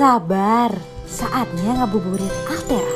Sabar, 0.00 0.72
saatnya 1.04 1.84
ngabuburit 1.84 2.32
Altera. 2.48 2.94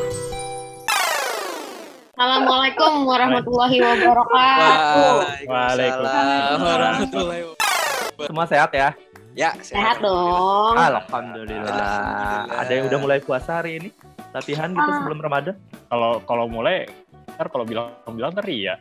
Assalamualaikum 2.16 3.04
warahmatullahi 3.04 3.76
wabarakatuh. 3.76 5.12
Waalaikumsalam 5.44 6.60
warahmatullahi 6.64 7.42
wabarakatuh. 7.44 8.24
Semua 8.24 8.46
sehat 8.48 8.72
ya? 8.72 8.96
Ya, 9.36 9.52
Sehat 9.60 10.00
dong. 10.00 10.80
Alhamdulillah. 10.80 11.68
Alhamdulillah. 11.76 12.64
Ada 12.64 12.72
yang 12.72 12.84
udah 12.88 12.98
mulai 13.04 13.18
puasa 13.20 13.60
hari 13.60 13.84
ini? 13.84 13.92
Latihan 14.32 14.72
gitu 14.72 14.88
Ah. 14.88 14.96
sebelum 15.04 15.20
Ramadan? 15.20 15.60
kalau 15.92 16.24
kalau 16.24 16.48
mulai 16.48 16.88
ntar 17.36 17.52
kalau 17.52 17.68
bilang 17.68 17.92
bilang 18.16 18.32
ntar 18.32 18.48
iya 18.48 18.80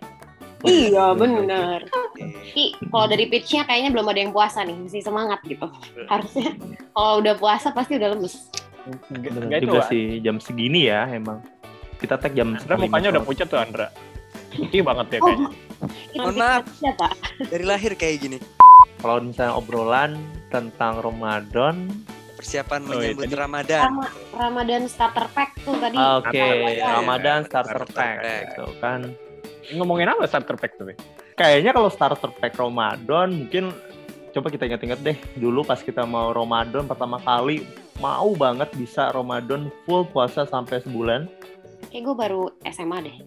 Iya 0.64 1.12
bener. 1.14 1.84
Oke. 1.86 2.24
Ki, 2.50 2.66
kalau 2.88 3.06
dari 3.06 3.28
pitch-nya 3.28 3.64
kayaknya 3.64 3.92
belum 3.92 4.08
ada 4.08 4.20
yang 4.20 4.32
puasa 4.32 4.64
nih, 4.64 4.76
mesti 4.78 5.00
semangat 5.00 5.44
gitu. 5.44 5.68
Harusnya 6.08 6.56
kalau 6.90 7.20
udah 7.20 7.36
puasa 7.36 7.68
pasti 7.70 7.96
udah 7.96 8.10
lemes. 8.12 8.48
Enggak 9.10 9.60
itu 9.60 9.68
juga 9.70 9.82
sih 9.88 10.04
jam 10.20 10.38
segini 10.38 10.88
ya 10.88 11.08
emang. 11.08 11.40
Kita 11.98 12.16
tag 12.16 12.32
jam 12.32 12.52
Andra 12.54 12.76
mukanya 12.76 13.12
udah 13.12 13.24
pucat 13.24 13.48
tuh 13.48 13.56
Andra 13.58 13.88
putih 14.54 14.86
banget 14.86 15.08
ya 15.10 15.18
Oh, 15.18 15.26
kayaknya 15.26 15.50
itu 15.50 16.20
Mohon 16.20 16.36
maaf. 16.38 16.64
Siapa? 16.78 17.08
Dari 17.44 17.66
lahir 17.66 17.92
kayak 17.94 18.18
gini. 18.20 18.38
Kalau 19.00 19.20
misalnya 19.20 19.54
obrolan 19.54 20.12
tentang 20.48 21.02
Ramadan, 21.02 21.90
Persiapan 22.34 22.80
Oh, 22.84 23.00
iya, 23.00 23.16
menyambut 23.16 23.24
tadi- 23.26 23.40
Ramadan. 23.40 23.82
Rama- 23.84 24.14
Ramadan 24.36 24.82
starter 24.86 25.28
pack 25.32 25.50
tuh 25.64 25.76
tadi. 25.80 25.96
oke, 25.96 26.36
Ramadan. 26.36 26.92
Ramadan 26.94 27.40
starter 27.42 27.72
Starter 27.82 27.88
pack 27.90 28.16
pack. 28.20 28.42
gitu 28.46 28.66
kan. 28.78 29.02
Ngomongin 29.72 30.12
apa 30.12 30.28
starter 30.28 30.60
pack 30.60 30.76
tuh? 30.76 30.92
Kayaknya 31.40 31.72
kalau 31.72 31.90
starter 31.90 32.32
pack 32.36 32.54
Ramadan 32.60 33.46
mungkin 33.46 33.72
coba 34.34 34.50
kita 34.50 34.66
ingat-ingat 34.66 35.00
deh 35.06 35.18
dulu 35.38 35.62
pas 35.62 35.78
kita 35.78 36.04
mau 36.10 36.34
Ramadan 36.34 36.90
pertama 36.90 37.22
kali 37.22 37.62
mau 38.02 38.34
banget 38.34 38.74
bisa 38.74 39.14
Ramadan 39.14 39.70
full 39.86 40.04
puasa 40.10 40.44
sampai 40.50 40.82
sebulan. 40.82 41.30
Kayak 41.94 42.04
gue 42.10 42.16
baru 42.18 42.44
SMA 42.74 42.98
deh. 43.06 43.18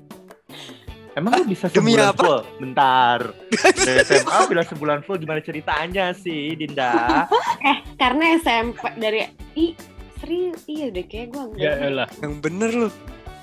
Emang 1.17 1.33
lu 1.41 1.45
bisa 1.49 1.71
Demi 1.73 1.95
sebulan 1.97 2.11
apa? 2.13 2.21
full? 2.21 2.41
Bentar. 2.61 3.19
Dari 3.87 4.03
SMA 4.05 4.39
bilang 4.51 4.67
sebulan 4.67 4.99
full 5.07 5.17
gimana 5.23 5.41
ceritanya 5.41 6.13
sih, 6.13 6.53
Dinda? 6.59 7.25
Karena 8.03 8.37
SMP 8.37 8.83
dari 9.01 9.25
ih 9.57 9.73
serius 10.21 10.69
iya 10.69 10.93
deh 10.93 11.05
kayak 11.05 11.33
gue 11.33 11.61
ya 11.61 11.77
elah 11.81 12.09
Yang 12.21 12.35
bener 12.45 12.71
lu. 12.73 12.89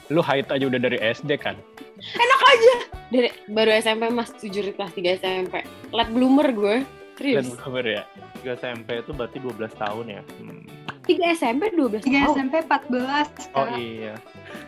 Lu 0.07 0.19
height 0.19 0.47
aja 0.47 0.63
udah 0.63 0.79
dari 0.81 0.97
SD 0.97 1.37
kan 1.37 1.55
enak 1.97 2.41
aja 2.43 2.75
dari 3.07 3.29
baru 3.47 3.71
SMP 3.73 4.09
mas 4.09 4.33
jujur 4.35 4.65
kelas 4.67 4.91
3 4.91 5.17
SMP 5.17 5.53
late 5.89 6.11
bloomer 6.11 6.49
gue 6.49 6.75
dan 6.81 7.15
serius 7.15 7.47
bener 7.61 7.85
ya 7.85 8.03
3 8.41 8.57
SMP 8.57 8.89
itu 8.97 9.11
berarti 9.11 9.37
12 9.37 9.55
tahun 9.77 10.05
ya. 10.09 10.21
Hmm. 10.41 10.65
3 11.03 11.13
SMP 11.37 11.71
12 11.71 12.01
3 12.01 12.09
tahun 12.09 12.33
SMP 12.33 12.53
14 12.59 13.53
Oh 13.53 13.67
iya. 13.73 14.13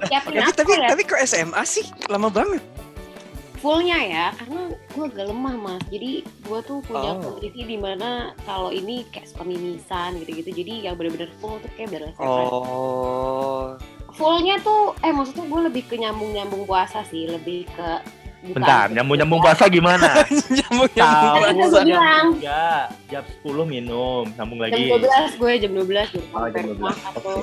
Siapin 0.05 0.31
Tapi, 0.31 0.39
apa 0.41 0.51
tapi, 0.53 0.71
ya 0.73 0.87
tapi 0.87 1.01
kok 1.03 1.19
SMA 1.21 1.63
sih? 1.65 1.83
Lama 2.05 2.29
banget. 2.29 2.63
fullnya 3.55 3.97
ya 3.97 4.25
karena 4.35 4.61
gue 4.93 5.05
agak 5.09 5.25
lemah 5.25 5.55
mas 5.57 5.81
jadi 5.89 6.11
gue 6.21 6.59
tuh 6.61 6.85
punya 6.85 7.11
Oh. 7.11 7.33
kondisi 7.33 7.65
di 7.65 7.75
mana 7.75 8.09
kalau 8.45 8.69
ini 8.69 9.01
kayak 9.09 9.25
suka 9.25 9.41
mimisan 9.41 10.21
gitu-gitu 10.21 10.53
jadi 10.53 10.73
yang 10.85 10.93
bener-bener 10.93 11.33
full 11.39 11.57
tuh 11.57 11.71
kayak 11.73 11.89
SMP 11.89 12.13
Oh. 12.21 13.73
Fullnya 14.15 14.55
tuh 14.59 14.95
eh 14.99 15.11
maksudnya 15.11 15.43
gue 15.43 15.61
lebih 15.65 15.83
ke 15.83 15.95
nyambung-nyambung 15.95 16.63
puasa 16.63 17.03
sih 17.03 17.27
lebih 17.27 17.67
ke 17.69 17.89
bukan 18.45 18.61
Bentar, 18.61 18.85
nyambung-nyambung 18.89 19.41
puasa 19.41 19.65
gimana? 19.65 20.21
Nyambung 20.55 20.89
nyambung. 20.93 21.41
jam 21.65 21.83
bilang. 21.83 22.25
3, 22.37 23.09
jam 23.09 23.23
10 23.41 23.65
minum, 23.65 24.23
sambung 24.33 24.59
jam 24.59 24.69
lagi. 24.69 24.83
12 24.87 25.35
gue 25.35 25.51
jam 25.57 25.71
12 25.73 25.83
baru 26.13 26.21
Oh, 26.31 26.47
jam 26.47 26.63
12. 26.63 26.71
rumah 26.71 26.95
atau 27.09 27.35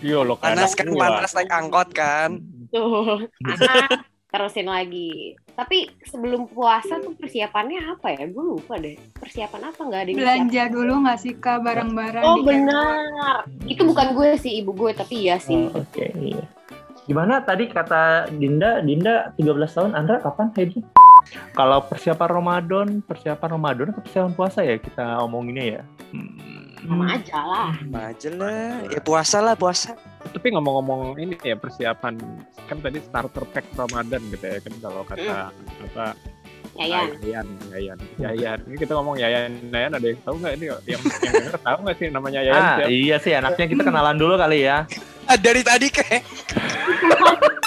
yo 0.00 0.24
lo 0.24 0.34
Panas 0.34 0.72
kan, 0.72 0.88
panas 0.88 1.32
naik 1.36 1.52
angkot 1.52 1.88
kan. 1.92 2.40
tuh 2.72 3.28
terusin 4.30 4.70
lagi. 4.70 5.34
Tapi 5.58 5.90
sebelum 6.06 6.48
puasa 6.48 7.02
tuh 7.02 7.12
persiapannya 7.18 7.98
apa 7.98 8.14
ya? 8.14 8.24
Gue 8.30 8.56
lupa 8.56 8.78
deh. 8.78 8.96
Persiapan 9.18 9.74
apa? 9.74 9.80
Nggak 9.82 10.00
ada 10.00 10.10
Belanja 10.14 10.62
dulu 10.70 10.92
nggak 11.04 11.18
sih 11.20 11.34
Kak? 11.36 11.58
Barang-barang 11.66 12.24
Oh 12.24 12.40
benar. 12.40 13.44
Itu 13.66 13.84
bukan 13.84 14.14
gue 14.16 14.38
sih, 14.40 14.62
ibu 14.62 14.72
gue, 14.72 14.94
tapi 14.94 15.28
iya 15.28 15.36
sih. 15.36 15.68
Oh, 15.74 15.82
Oke, 15.82 16.14
iya. 16.16 16.46
Gimana 17.10 17.42
tadi 17.42 17.66
kata 17.66 18.30
Dinda, 18.30 18.78
Dinda 18.86 19.34
13 19.34 19.76
tahun, 19.76 19.92
Andra 19.98 20.22
kapan 20.22 20.54
haidnya? 20.54 20.86
Kalau 21.58 21.82
persiapan 21.84 22.28
Ramadan, 22.30 22.88
persiapan 23.02 23.58
Ramadan 23.58 23.90
atau 23.92 24.02
persiapan 24.06 24.32
puasa 24.32 24.62
ya? 24.62 24.78
Kita 24.78 25.18
omonginnya 25.26 25.64
ya? 25.66 25.82
Sama 26.80 27.04
aja 27.10 27.38
lah. 27.38 27.70
Aja 28.08 28.30
lah. 28.32 28.72
Ya 28.86 29.00
puasa 29.00 29.38
lah, 29.38 29.54
puasa. 29.54 29.92
tapi 30.20 30.52
ngomong-ngomong 30.52 31.16
ini 31.16 31.32
ya 31.40 31.56
persiapan 31.56 32.20
kan 32.68 32.76
tadi 32.78 33.00
starter 33.00 33.40
pack 33.50 33.64
Ramadan 33.72 34.20
gitu 34.28 34.44
ya 34.44 34.60
kan 34.60 34.74
kalau 34.78 35.00
kata 35.02 35.48
apa 35.50 36.06
Ya 36.76 36.84
ya. 36.86 37.00
Yayan 37.18 37.46
Yayan 37.72 37.98
Yayan 38.14 38.58
ini 38.62 38.76
kita 38.76 38.94
ngomong 38.94 39.16
Yayan 39.16 39.58
Yayan 39.66 39.90
ada 39.90 40.06
yang 40.06 40.20
tahu 40.22 40.36
nggak 40.38 40.54
ini 40.54 40.64
yang 40.68 40.80
yang 40.86 41.02
denger 41.02 41.56
tahu 41.58 41.78
nggak 41.82 41.96
sih 41.96 42.06
namanya 42.12 42.40
Yayan 42.44 42.62
Ah, 42.62 42.76
iya 42.86 43.16
sih 43.16 43.32
anaknya 43.32 43.66
kita 43.66 43.82
kenalan 43.82 44.16
dulu 44.16 44.36
kali 44.36 44.60
ya. 44.62 44.84
Ah, 45.24 45.34
dari 45.34 45.64
tadi 45.64 45.88
kayak 45.88 46.20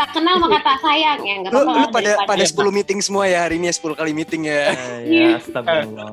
Tak 0.00 0.16
kenal 0.16 0.40
maka 0.40 0.64
tak 0.64 0.78
sayang 0.80 1.20
ya, 1.28 1.34
nggak 1.44 1.52
lu, 1.52 1.60
apa-apa. 1.60 1.76
lu 1.76 1.84
lah, 1.84 1.92
pada 1.92 2.10
pada 2.24 2.44
10 2.48 2.72
meeting 2.72 3.04
semua 3.04 3.28
ya 3.28 3.44
hari 3.44 3.60
ini 3.60 3.68
ya 3.68 3.74
10 3.76 4.00
kali 4.00 4.12
meeting 4.16 4.48
ya. 4.48 4.72
ya, 5.04 5.36
astagfirullah. 5.36 6.08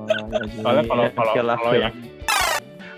soalnya 0.59 0.83
kalau 0.83 1.03
kalau 1.15 1.31
Oke 1.31 1.39
lah, 1.39 1.55
kalau 1.55 1.71
oke 1.71 1.79
yang 1.79 1.95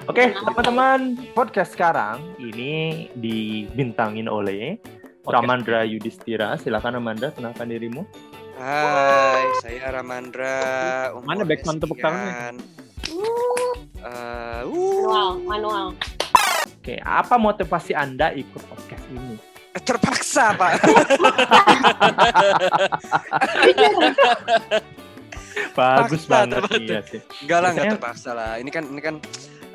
Oke, 0.10 0.34
teman-teman, 0.34 1.00
podcast 1.38 1.78
sekarang 1.78 2.18
ini 2.42 3.06
dibintangin 3.14 4.26
oleh 4.26 4.82
Ramandra 5.30 5.86
Yudhistira. 5.86 6.58
Silakan 6.58 6.98
Ramandra, 6.98 7.30
kenalkan 7.38 7.70
dirimu. 7.70 8.10
Hai, 8.58 9.46
saya 9.62 9.94
Ramandra. 9.94 10.58
Mana 11.22 11.46
backman 11.46 11.78
tepuk 11.78 12.02
tangannya? 12.02 12.58
Eh, 13.06 14.02
uh, 14.02 14.66
Manual, 14.66 15.30
manual. 15.46 15.86
Oke, 16.82 16.98
apa 17.06 17.38
motivasi 17.38 17.94
Anda 17.94 18.34
ikut 18.34 18.66
podcast 18.66 19.06
ini? 19.14 19.59
Terpaksa, 19.75 20.53
Pak. 20.53 20.72
Bagus 25.75 26.24
Paksa, 26.24 26.30
banget 26.30 26.62
teman-teman. 26.63 26.88
iya 26.88 27.00
sih. 27.03 27.19
Enggak 27.44 27.59
lah, 27.59 27.69
enggak 27.69 27.85
Biasanya- 27.85 27.94
terpaksa 27.97 28.30
lah. 28.34 28.52
Ini 28.57 28.69
kan 28.69 28.84
ini 28.85 29.02
kan 29.02 29.16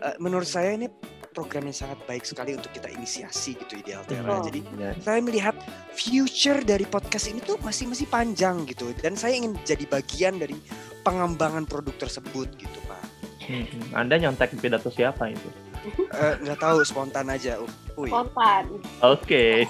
eh, 0.00 0.16
menurut 0.19 0.47
saya 0.47 0.72
ini 0.72 0.87
program 1.34 1.66
yang 1.66 1.75
sangat 1.75 1.99
baik 2.05 2.22
sekali 2.22 2.55
untuk 2.55 2.71
kita 2.71 2.87
inisiasi 2.88 3.59
gitu 3.59 3.75
ideal 3.77 4.06
Tera. 4.06 4.38
Jadi 4.41 4.62
Ya. 4.78 4.94
saya 4.97 5.19
melihat 5.19 5.56
future 5.91 6.62
dari 6.62 6.87
podcast 6.87 7.26
ini 7.26 7.43
tuh 7.43 7.59
masih 7.59 7.91
masih 7.91 8.06
panjang 8.06 8.62
gitu 8.65 8.94
dan 8.94 9.15
saya 9.15 9.34
ingin 9.34 9.59
jadi 9.62 9.82
bagian 9.84 10.38
dari 10.38 10.55
pengembangan 11.03 11.66
produk 11.66 11.93
tersebut 11.99 12.49
gitu, 12.55 12.78
Pak. 12.87 13.03
Hmm, 13.44 13.66
Anda 13.93 14.16
nyontek 14.16 14.56
pidato 14.56 14.88
siapa 14.88 15.28
itu? 15.28 15.49
Eh, 15.84 16.34
nggak 16.41 16.59
tahu 16.59 16.81
spontan 16.81 17.28
aja. 17.28 17.59
Uh, 17.59 17.69
Uy. 17.97 18.09
Spontan. 18.09 18.65
Oke. 19.00 19.69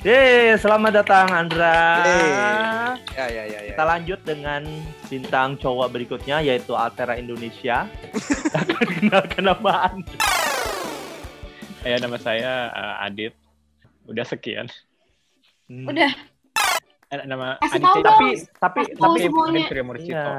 Yeay, 0.00 0.54
selamat 0.56 0.92
datang 0.96 1.26
Andra. 1.28 2.02
Yeay. 2.02 2.30
Ya 3.12 3.26
ya 3.26 3.44
ya 3.44 3.60
ya. 3.62 3.70
Kita 3.70 3.84
lanjut 3.84 4.20
dengan 4.20 4.62
bintang 5.06 5.54
cowok 5.56 5.88
berikutnya 5.88 6.40
yaitu 6.40 6.72
Altera 6.72 7.14
Indonesia. 7.14 7.86
Akan 8.58 8.86
kenalkan 8.90 9.44
nama 9.44 9.72
Anda. 9.86 10.14
ya 11.80 11.96
nama 11.96 12.18
saya 12.18 12.52
eh, 12.68 13.04
Adit 13.04 13.32
udah 14.04 14.26
sekian 14.26 14.66
Hmm. 15.66 15.82
Udah, 15.86 16.10
Eh, 17.06 17.22
nama 17.22 17.54
Adit 17.56 17.78
tahu 17.80 17.94
Cek- 17.96 18.02
dong. 18.02 18.18
Tapi 18.18 18.26
tapi 18.56 18.80
Kasih 18.82 18.94
tahu 18.96 19.02
tapi 19.04 19.18
semuanya. 19.24 19.66
Surya 19.66 19.84
Murcito. 19.86 20.32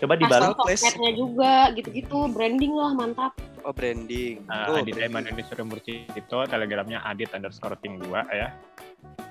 Coba 0.00 0.16
please. 0.16 0.80
sosmednya 0.80 1.12
juga, 1.12 1.54
gitu-gitu. 1.72 2.18
Branding 2.32 2.72
lah, 2.72 2.92
mantap. 2.92 3.32
Oh 3.60 3.70
branding. 3.70 4.40
Eh, 4.40 4.66
Oh, 4.66 4.80
Adit. 4.80 4.96
Eman 4.96 5.28
ini 5.28 5.44
Surya 5.44 5.62
Murcito 5.62 6.40
telegramnya 6.48 7.04
Adit 7.04 7.28
underscore 7.30 7.76
ting 7.76 8.00
2 8.00 8.08
ya 8.30 8.48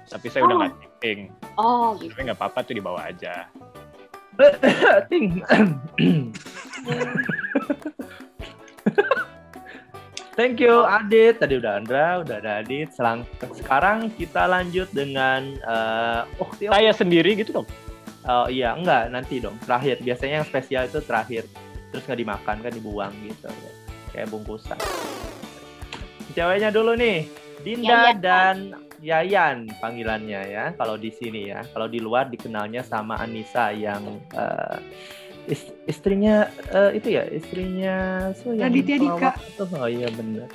tapi 0.06 0.26
saya 0.26 0.42
udah 0.44 0.54
Oh. 0.54 0.60
nggak 0.60 0.74
ting 1.00 1.20
Oh, 1.56 1.88
gitu. 1.98 2.14
tapi 2.14 2.22
nggak 2.26 2.38
apa-apa 2.38 2.60
tuh 2.62 2.74
dibawa 2.74 3.10
aja 3.10 3.50
Ting. 5.10 5.42
Thank 10.34 10.58
you 10.58 10.72
Adit. 10.82 11.38
Tadi 11.38 11.60
udah 11.60 11.76
Andra, 11.76 12.24
udah 12.24 12.36
ada 12.38 12.64
Adit. 12.64 12.96
Selang 12.96 13.28
sekarang 13.52 14.08
kita 14.10 14.48
lanjut 14.48 14.88
dengan 14.90 15.58
eh 15.60 16.22
oh, 16.38 16.48
saya 16.56 16.96
sendiri 16.96 17.36
gitu 17.36 17.52
dong 17.54 17.68
Oh 18.28 18.48
iya, 18.52 18.76
enggak, 18.76 19.14
nanti 19.14 19.40
dong. 19.40 19.56
Terakhir. 19.64 20.04
Biasanya 20.04 20.44
yang 20.44 20.48
spesial 20.48 20.84
itu 20.88 21.00
terakhir. 21.00 21.44
Terus 21.90 22.04
nggak 22.06 22.20
dimakan 22.20 22.58
kan 22.60 22.72
dibuang 22.72 23.14
gitu. 23.24 23.48
Kayak 24.12 24.28
bungkusan. 24.34 24.78
Ceweknya 26.36 26.70
dulu 26.70 26.94
nih. 27.00 27.26
Dinda 27.60 28.16
Yayan. 28.16 28.18
dan 28.20 28.56
Yayan 29.00 29.58
panggilannya 29.80 30.42
ya. 30.52 30.66
Kalau 30.76 31.00
di 31.00 31.12
sini 31.12 31.52
ya. 31.52 31.64
Kalau 31.72 31.88
di 31.88 32.00
luar 32.00 32.28
dikenalnya 32.28 32.84
sama 32.84 33.16
Anissa 33.20 33.72
yang 33.72 34.20
eh, 34.36 34.78
Is- 35.50 35.74
istrinya 35.90 36.46
eh, 36.70 37.02
itu 37.02 37.18
ya, 37.18 37.26
istrinya 37.26 38.30
so 38.38 38.54
yang 38.54 38.70
Raditya 38.70 39.02
Dika. 39.02 39.32
Oh 39.82 39.90
iya 39.90 40.06
benar. 40.14 40.46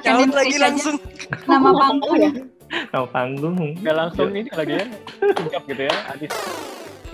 Name 0.00 0.32
lagi 0.32 0.56
langsung. 0.56 0.96
Nama 1.44 1.68
panggung. 1.84 2.48
Nama 2.88 3.06
panggung. 3.06 3.56
Nggak 3.76 3.96
langsung 3.96 4.28
ini 4.30 4.50
lagi 4.50 4.74
ya, 4.74 4.86
singkap 5.34 5.62
gitu 5.66 5.82
ya. 5.84 5.96
Adis. 6.08 6.32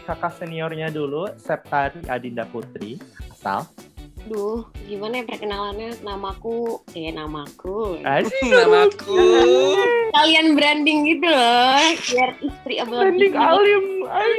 Kakak 0.04 0.36
seniornya 0.36 0.88
dulu, 0.88 1.32
Septari 1.34 2.04
Adinda 2.06 2.44
Putri, 2.44 3.00
asal. 3.30 3.64
Duh, 4.24 4.64
gimana 4.84 5.20
ya 5.20 5.24
perkenalannya? 5.26 6.00
Namaku, 6.00 6.80
eh 6.92 7.08
namaku. 7.08 8.00
Asik. 8.00 8.48
Namaku. 8.56 9.20
Kalian 10.10 10.56
branding 10.56 11.04
gitu 11.06 11.28
loh, 11.28 11.76
biar 12.08 12.30
istri 12.38 12.74
abang. 12.78 13.04
Trending 13.04 13.34
alim. 13.34 13.84
Ay. 14.06 14.32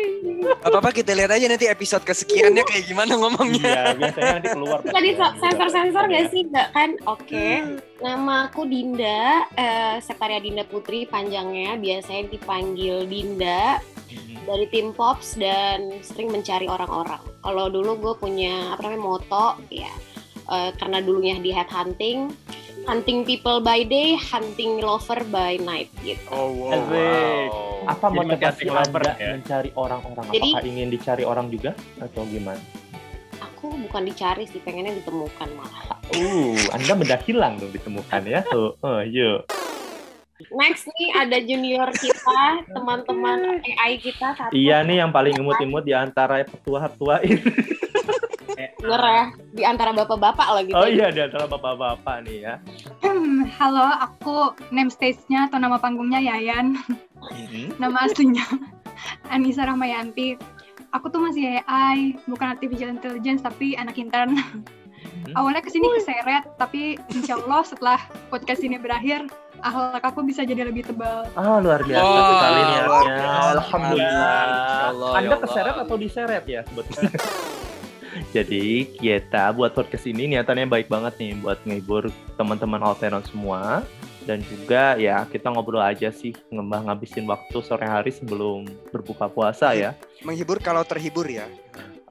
Apa-apa 0.61 0.89
kita 0.89 1.13
lihat 1.13 1.29
aja 1.29 1.45
nanti 1.45 1.65
episode 1.65 2.01
kesekiannya 2.01 2.61
kayak 2.63 2.85
gimana 2.85 3.13
ngomongnya. 3.13 3.61
Iya, 3.61 3.83
biasanya 3.93 4.31
nanti 4.37 4.49
keluar. 4.53 4.79
Tadi 4.81 5.09
so- 5.13 5.35
sensor-sensor 5.37 6.03
Iya. 6.03 6.13
gak 6.15 6.25
sih? 6.29 6.41
Gak 6.49 6.67
kan? 6.71 6.89
Oke. 7.05 7.45
Nama 8.05 8.53
aku 8.53 8.69
Dinda, 8.69 9.49
eh, 9.57 9.97
Sektaria 9.97 10.37
Dinda 10.37 10.61
Putri 10.61 11.09
panjangnya. 11.09 11.73
Biasanya 11.73 12.29
dipanggil 12.29 13.09
Dinda 13.09 13.81
dari 14.45 14.69
tim 14.69 14.93
Pops 14.93 15.33
dan 15.41 15.89
sering 16.05 16.29
mencari 16.29 16.69
orang-orang. 16.69 17.17
Kalau 17.41 17.65
dulu 17.73 17.97
gue 17.97 18.13
punya 18.21 18.77
apa 18.77 18.85
namanya 18.85 19.01
moto, 19.01 19.57
ya 19.73 19.89
eh, 20.53 20.69
karena 20.77 21.01
dulunya 21.01 21.41
di 21.41 21.49
head 21.49 21.65
hunting, 21.73 22.29
hunting 22.85 23.25
people 23.25 23.57
by 23.57 23.81
day, 23.81 24.13
hunting 24.13 24.85
lover 24.85 25.25
by 25.33 25.57
night 25.65 25.89
gitu. 26.05 26.29
Oh 26.29 26.53
wow. 26.53 26.77
Asik. 26.77 27.49
Apa 27.89 28.05
Jadi 28.05 28.17
motivasi 28.21 28.63
lover 28.69 29.01
Anda 29.01 29.13
ya? 29.17 29.29
mencari 29.33 29.69
orang-orang? 29.73 30.25
Jadi- 30.29 30.53
Apakah 30.53 30.69
ingin 30.69 30.87
dicari 30.93 31.23
orang 31.25 31.49
juga 31.49 31.73
atau 31.97 32.21
gimana? 32.29 32.61
Aku 33.41 33.73
bukan 33.73 34.05
dicari 34.05 34.45
sih, 34.45 34.61
pengennya 34.61 34.93
ditemukan 34.93 35.49
malah. 35.57 35.94
Uh, 36.13 36.59
Anda 36.75 36.93
benda 36.93 37.17
hilang 37.25 37.57
dong 37.57 37.73
ditemukan 37.73 38.21
ya. 38.29 38.45
Oh, 38.53 38.77
oh 38.85 39.01
yuk. 39.01 39.49
Next 40.51 40.85
nih 40.91 41.09
ada 41.15 41.37
junior 41.39 41.89
kita, 41.95 42.67
teman-teman 42.67 43.63
AI 43.63 43.95
kita 43.97 44.35
satu. 44.35 44.51
Iya 44.51 44.83
nih 44.83 44.99
yang 44.99 45.15
paling 45.15 45.39
imut-imut 45.39 45.87
di 45.87 45.95
antara 45.95 46.43
petua-petua 46.43 47.23
ini. 47.23 47.39
Bener 48.83 49.01
ya, 49.01 49.25
di 49.55 49.63
antara 49.63 49.95
bapak-bapak 49.95 50.47
lah 50.51 50.61
gitu. 50.67 50.75
Oh 50.75 50.85
iya 50.85 51.07
di 51.09 51.23
antara 51.23 51.47
bapak-bapak 51.47 52.27
nih 52.27 52.37
ya. 52.43 52.53
Hmm, 52.99 53.47
Halo, 53.55 53.87
aku 53.97 54.53
name 54.75 54.91
stage-nya 54.91 55.47
atau 55.47 55.57
nama 55.57 55.79
panggungnya 55.79 56.19
Yayan. 56.19 56.75
Mhm. 57.31 57.79
Nama 57.79 57.97
aslinya 58.05 58.45
Anissa 59.31 59.63
Rahmayanti. 59.65 60.35
Aku 60.93 61.11
tuh 61.11 61.23
masih 61.23 61.59
AI, 61.63 62.15
bukan 62.27 62.55
artificial 62.55 62.91
intelligence 62.91 63.39
tapi 63.43 63.75
anak 63.79 63.95
intern. 63.95 64.35
Awalnya 65.35 65.61
ke 65.63 65.69
sini 65.73 65.87
keseret, 65.99 66.43
tapi 66.55 66.95
insya 67.11 67.39
Allah 67.41 67.61
setelah 67.67 67.99
podcast 68.31 68.61
ini 68.63 68.79
berakhir, 68.79 69.27
akhlak 69.59 70.03
aku 70.03 70.23
bisa 70.23 70.45
jadi 70.45 70.67
lebih 70.67 70.87
tebal. 70.87 71.27
Ah 71.35 71.59
luar 71.59 71.81
biasa 71.83 72.05
Wah, 72.05 72.29
sekali 72.31 72.61
biasa. 72.61 72.97
Alhamdulillah. 73.59 74.43
Ya 74.45 74.85
Allah, 74.91 75.11
ya 75.11 75.17
Anda 75.19 75.35
keseret 75.41 75.75
atau 75.75 75.95
diseret 75.97 76.43
ya 76.47 76.61
sebetulnya? 76.67 77.11
Jadi 78.31 78.95
kita 78.95 79.51
buat 79.51 79.75
podcast 79.75 80.07
ini 80.07 80.31
niatannya 80.31 80.71
baik 80.71 80.87
banget 80.87 81.19
nih 81.19 81.35
buat 81.35 81.59
ngehibur 81.67 82.07
teman-teman 82.39 82.79
Alteron 82.79 83.19
semua 83.27 83.83
dan 84.23 84.39
juga 84.47 84.95
ya 84.97 85.27
kita 85.27 85.51
ngobrol 85.51 85.83
aja 85.83 86.09
sih 86.09 86.33
ngembang 86.49 86.89
ngabisin 86.89 87.27
waktu 87.27 87.59
sore 87.61 87.85
hari 87.85 88.15
sebelum 88.15 88.65
berbuka 88.89 89.27
puasa 89.27 89.75
ya. 89.75 89.93
Menghibur 90.23 90.63
kalau 90.63 90.87
terhibur 90.87 91.27
ya. 91.27 91.45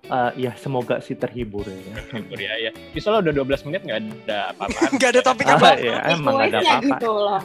Eh, 0.04 0.30
ya 0.38 0.52
semoga 0.54 1.00
sih 1.00 1.14
terhibur 1.14 1.64
ya. 1.64 1.96
Hibur 2.12 2.36
ya, 2.36 2.52
ya. 2.58 2.70
Bisa 2.92 3.08
lo 3.08 3.18
udah 3.18 3.32
12 3.32 3.64
menit 3.64 3.80
nggak 3.82 3.98
ada 4.22 4.38
apa-apaan. 4.52 4.90
Gak 5.00 5.10
ada 5.10 5.20
topik 5.22 5.46
Ah, 5.46 5.56
apa. 5.56 5.68
ya 5.76 5.96
emang 6.10 6.32
nggak 6.34 6.48
ada 6.50 6.58
apa-apa. 6.60 6.86
gitu 6.92 7.10
loh. 7.10 7.40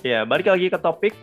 Ya 0.00 0.18
balik 0.22 0.48
lagi 0.48 0.66
ke 0.66 0.78
topik. 0.78 1.14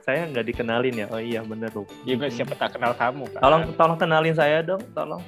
Saya 0.00 0.26
nggak 0.26 0.42
dikenalin 0.44 0.94
ya. 0.96 1.06
Oh 1.08 1.18
iya 1.18 1.40
bener 1.40 1.70
loh. 1.70 1.86
Juga 2.02 2.26
siapa 2.26 2.54
tak 2.54 2.74
kenal 2.74 2.92
kamu 2.92 3.30
kan. 3.30 3.40
Tolong 3.40 3.62
tolong 3.74 3.94
kenalin 3.96 4.34
saya 4.34 4.58
dong, 4.60 4.82
tolong. 4.90 5.22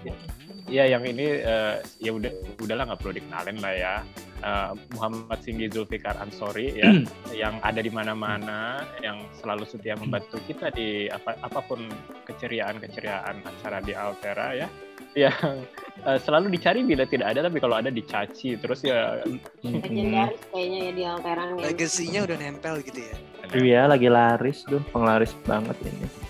Iya 0.73 0.97
yang 0.97 1.05
ini 1.05 1.45
eh, 1.45 1.85
ya 2.01 2.17
udah 2.17 2.33
udahlah 2.57 2.89
nggak 2.89 3.01
perlu 3.05 3.15
dikenalin 3.21 3.59
lah 3.61 3.75
ya. 3.77 3.95
Eh, 4.41 4.71
Muhammad 4.97 5.39
Singgi 5.45 5.69
Zulfikar 5.69 6.17
Ansori 6.17 6.81
ya 6.81 6.89
yang 7.45 7.61
ada 7.61 7.85
di 7.85 7.93
mana-mana 7.93 8.81
yang 9.05 9.21
selalu 9.37 9.69
setia 9.69 10.01
membantu 10.01 10.41
kita 10.49 10.73
di 10.73 11.13
apa 11.13 11.37
apa 11.45 11.61
pun 11.61 11.85
keceriaan-keceriaan 12.25 13.45
acara 13.45 13.79
di 13.85 13.93
Altera 13.93 14.49
ya. 14.57 14.69
Yang 15.13 15.69
eh, 16.09 16.19
selalu 16.25 16.57
dicari 16.57 16.81
bila 16.89 17.05
tidak 17.05 17.37
ada 17.37 17.53
tapi 17.53 17.61
kalau 17.61 17.77
ada 17.77 17.93
dicaci 17.93 18.57
terus 18.57 18.81
ya 18.81 19.21
Legendaris 19.61 20.41
kayaknya 20.49 20.79
ya 20.89 20.93
di 20.97 21.05
Alteran 21.05 21.49
ya. 21.61 21.69
Legasinya 21.69 22.21
udah 22.25 22.37
nempel 22.41 22.75
gitu 22.81 23.01
ya. 23.05 23.15
Iya, 23.53 23.85
lagi 23.85 24.09
laris 24.09 24.65
tuh, 24.65 24.81
penglaris 24.97 25.37
banget 25.45 25.77
ini. 25.85 26.22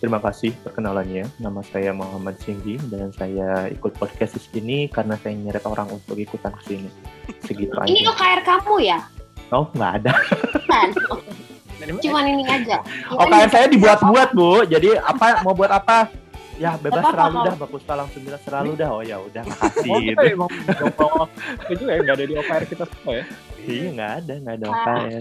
Terima 0.00 0.16
kasih 0.16 0.56
perkenalannya. 0.64 1.28
Nama 1.36 1.60
saya 1.62 1.92
Muhammad 1.92 2.40
Singgi 2.40 2.80
dan 2.88 3.12
saya 3.12 3.68
ikut 3.68 3.92
podcast 3.94 4.32
di 4.32 4.42
sini 4.42 4.78
karena 4.88 5.12
saya 5.14 5.36
nyeret 5.36 5.60
orang 5.62 5.92
untuk 5.92 6.16
ikutan 6.16 6.56
ke 6.56 6.62
sini. 6.66 6.88
Segitu 7.44 7.76
Ini 7.84 8.00
aja. 8.00 8.10
OKR 8.10 8.40
kamu 8.42 8.74
ya? 8.80 8.98
Oh, 9.52 9.68
nggak 9.70 9.92
ada. 10.00 10.12
Kan? 10.64 10.88
Cuman 12.00 12.24
ini 12.26 12.44
aja. 12.44 12.80
OKR 13.12 13.48
saya 13.48 13.66
dibuat-buat, 13.68 14.32
Bu. 14.32 14.64
Jadi 14.64 14.96
apa 14.96 15.44
mau 15.44 15.52
buat 15.52 15.68
apa? 15.68 16.08
Ya 16.56 16.76
bebas 16.76 17.00
selalu 17.02 17.36
Kak. 17.36 17.44
dah, 17.44 17.54
Bapak 17.56 17.68
Puspa 17.72 17.92
langsung 17.96 18.20
bilang 18.20 18.42
selalu 18.44 18.70
dah. 18.76 18.88
Oh 18.92 19.00
ya 19.00 19.16
udah, 19.16 19.42
makasih 19.44 19.88
Oh, 19.88 19.96
gitu. 19.96 20.12
kita 20.12 20.22
emang 20.28 20.50
ngomong 20.92 21.28
itu 21.64 21.72
juga 21.76 21.90
ya 21.92 22.00
nggak 22.04 22.16
ada 22.16 22.24
di 22.24 22.34
OKR 22.36 22.64
kita 22.68 22.84
semua 22.84 23.12
ya. 23.16 23.24
Iya, 23.60 23.86
nggak 23.92 24.12
ada, 24.16 24.34
nggak 24.40 24.54
ada 24.56 24.66
Ah. 24.68 25.20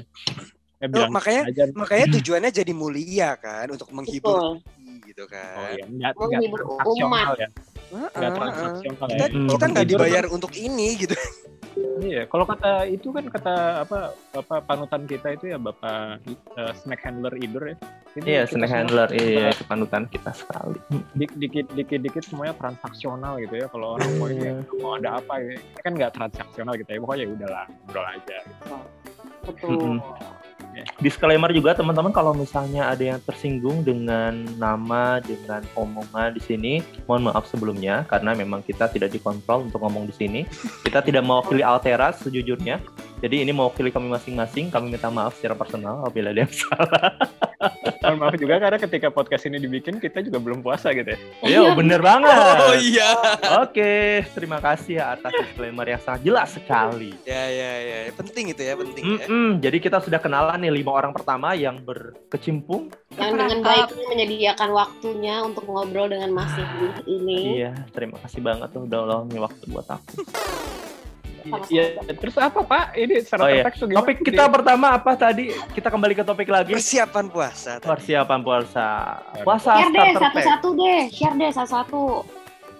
Ya, 0.79 0.87
Oh, 0.95 1.11
makanya 1.11 1.41
aja. 1.43 1.63
makanya 1.75 2.05
tujuannya 2.15 2.51
jadi 2.55 2.71
mulia 2.71 3.35
kan 3.35 3.67
untuk 3.67 3.91
menghibur 3.91 4.63
Betul. 4.63 5.03
gitu 5.03 5.23
Oh 5.23 5.27
kan. 5.27 5.75
iya, 5.75 5.83
nggak 5.83 6.11
Mau 6.15 6.23
nggak 6.23 6.39
menghibur 6.39 6.61
umat. 7.03 7.25
ya. 7.35 7.47
Heeh, 7.89 8.07
Nggak 8.07 8.15
heeh. 8.15 8.31
transaksional 8.39 9.07
Kita, 9.11 9.19
ya. 9.19 9.27
Hmm. 9.27 9.49
kita 9.51 9.65
nggak 9.67 9.85
Tidur 9.85 9.99
dibayar 9.99 10.23
untuk 10.31 10.51
ini 10.55 10.87
gitu. 10.95 11.15
Iya, 11.99 12.23
kalau 12.25 12.47
kata 12.47 12.87
itu 12.87 13.11
kan 13.11 13.27
kata 13.27 13.55
apa 13.83 13.99
apa 14.31 14.55
panutan 14.63 15.03
kita 15.03 15.35
itu 15.35 15.51
ya 15.51 15.59
Bapak 15.59 16.23
eh, 16.55 16.71
snack 16.73 17.03
handler 17.03 17.35
Idur 17.35 17.63
ya. 17.65 17.75
Itu 18.09 18.23
Iya, 18.23 18.41
snack 18.47 18.71
semua 18.71 18.77
handler. 18.79 19.07
Iya, 19.11 19.51
itu 19.51 19.63
panutan 19.67 20.03
kita 20.07 20.31
sekali. 20.31 20.79
di- 21.11 21.35
dikit 21.35 21.67
dikit 21.69 21.99
dikit 21.99 22.23
semuanya 22.23 22.55
transaksional 22.55 23.35
gitu 23.43 23.59
ya. 23.59 23.67
Kalau 23.67 23.99
orang 23.99 24.15
mau 24.15 24.31
ini 24.31 24.47
Iya. 24.47 24.53
mau 24.79 24.95
ada 24.95 25.19
apa 25.19 25.43
ya, 25.43 25.59
ini 25.59 25.81
kan 25.83 25.91
nggak 25.91 26.11
transaksional 26.15 26.73
gitu 26.79 26.87
ya. 26.87 26.99
Pokoknya 27.03 27.19
ya 27.19 27.29
udahlah, 27.29 27.65
ngobrol 27.67 28.07
aja. 28.07 28.37
Gitu. 28.39 28.75
Betul. 29.43 29.99
Disclaimer 30.99 31.51
juga 31.55 31.75
teman-teman 31.75 32.11
kalau 32.11 32.31
misalnya 32.35 32.91
ada 32.91 33.01
yang 33.01 33.19
tersinggung 33.23 33.83
dengan 33.83 34.45
nama 34.59 35.19
dengan 35.23 35.63
omongan 35.75 36.35
di 36.35 36.41
sini, 36.43 36.73
mohon 37.07 37.27
maaf 37.27 37.47
sebelumnya 37.47 38.03
karena 38.07 38.35
memang 38.35 38.63
kita 38.63 38.87
tidak 38.91 39.11
dikontrol 39.11 39.67
untuk 39.67 39.83
ngomong 39.83 40.07
di 40.07 40.15
sini. 40.15 40.41
Kita 40.83 41.03
tidak 41.03 41.23
mewakili 41.23 41.63
Altera 41.63 42.11
sejujurnya. 42.15 42.79
Jadi 43.19 43.43
ini 43.43 43.51
mewakili 43.51 43.91
kami 43.91 44.07
masing-masing. 44.11 44.71
Kami 44.71 44.91
minta 44.91 45.11
maaf 45.11 45.35
secara 45.35 45.55
personal 45.55 46.03
apabila 46.03 46.31
ada 46.31 46.47
yang 46.47 46.53
salah. 46.63 47.48
Mohon 47.99 48.17
maaf 48.23 48.35
juga 48.39 48.55
karena 48.55 48.79
ketika 48.79 49.07
podcast 49.11 49.43
ini 49.51 49.59
dibikin 49.59 49.99
kita 49.99 50.23
juga 50.23 50.39
belum 50.39 50.63
puasa 50.63 50.95
gitu 50.95 51.11
ya. 51.11 51.19
Iya, 51.43 51.75
bener 51.75 51.99
banget. 51.99 52.55
Oh 52.63 52.75
iya. 52.79 53.09
Oke, 53.59 54.23
terima 54.31 54.63
kasih 54.63 55.03
ya 55.03 55.19
atas 55.19 55.35
disclaimer 55.35 55.83
yang 55.83 55.99
sangat 55.99 56.21
jelas 56.23 56.55
sekali. 56.55 57.11
Ya 57.27 57.51
ya 57.51 57.71
ya, 57.83 58.15
penting 58.15 58.55
itu 58.55 58.61
ya, 58.63 58.73
penting 58.79 59.03
ya. 59.03 59.27
Mm-mm, 59.27 59.59
jadi 59.59 59.77
kita 59.83 59.99
sudah 59.99 60.23
kenalan 60.23 60.55
nih 60.63 60.71
lima 60.71 60.91
orang 60.95 61.11
pertama 61.11 61.51
yang 61.51 61.83
berkecimpung. 61.83 62.95
Yang 63.19 63.31
dengan 63.35 63.59
baiknya 63.59 64.05
menyediakan 64.07 64.69
waktunya 64.71 65.35
untuk 65.43 65.67
ngobrol 65.67 66.07
dengan 66.07 66.31
Mas 66.31 66.55
ini. 67.03 67.59
Iya, 67.59 67.75
terima 67.91 68.15
kasih 68.23 68.39
banget 68.39 68.71
tuh 68.71 68.87
udah 68.87 68.99
luangin 69.03 69.43
waktu 69.43 69.63
buat 69.67 69.87
aku. 69.91 70.23
Sama-sama. 71.41 71.67
Iya, 71.69 71.83
terus 72.13 72.35
apa 72.35 72.59
Pak? 72.61 72.83
Ini 72.93 73.15
secara 73.19 73.41
Oh, 73.41 73.49
iya. 73.49 73.63
teks 73.63 73.77
tuh 73.77 73.87
gimana? 73.87 73.99
Topik 74.01 74.17
kita 74.21 74.43
pertama 74.47 74.87
apa 74.91 75.11
tadi? 75.13 75.45
Kita 75.71 75.87
kembali 75.87 76.13
ke 76.13 76.23
topik 76.23 76.47
lagi. 76.47 76.71
Persiapan 76.71 77.25
puasa. 77.27 77.71
tadi. 77.77 77.87
Persiapan 77.87 78.39
puasa. 78.39 78.87
Puasa 79.41 79.71
Share 79.77 79.91
deh 79.91 80.11
satu-satu 80.13 80.67
deh, 80.75 81.01
share 81.09 81.35
deh 81.35 81.49
satu-satu. 81.49 82.03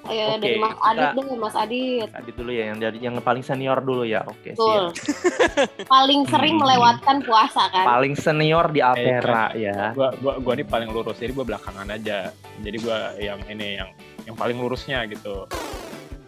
Ayo 0.01 0.31
Oke, 0.31 0.41
dari 0.41 0.57
Mas 0.57 0.79
Adit 0.81 1.09
deh, 1.13 1.27
Mas 1.35 1.55
Adit. 1.55 2.07
Tadi 2.09 2.31
dulu 2.31 2.49
ya 2.49 2.63
yang 2.65 2.79
dari 2.79 2.97
yang 2.97 3.15
paling 3.19 3.43
senior 3.43 3.77
dulu 3.77 4.01
ya. 4.01 4.23
Oke, 4.23 4.55
Betul. 4.55 4.95
siap. 4.95 5.85
Paling 5.91 6.23
sering 6.25 6.55
Hmm. 6.55 6.63
melewatkan 6.63 7.17
puasa 7.21 7.67
kan. 7.67 7.83
Paling 7.85 8.15
senior 8.15 8.65
di 8.69 8.79
Altera 8.79 9.51
ya. 9.53 9.91
gua 9.91 10.15
gua 10.15 10.39
gua 10.39 10.53
ini 10.53 10.63
paling 10.63 10.89
lurus 10.89 11.13
jadi 11.15 11.29
gua 11.29 11.45
belakangan 11.45 11.87
aja 11.89 12.31
jadi 12.57 12.77
gua 12.79 12.97
yang 13.17 13.39
ini 13.45 13.75
yang 13.75 13.89
yang 14.23 14.35
paling 14.35 14.55
lurusnya 14.55 15.03
gitu 15.05 15.45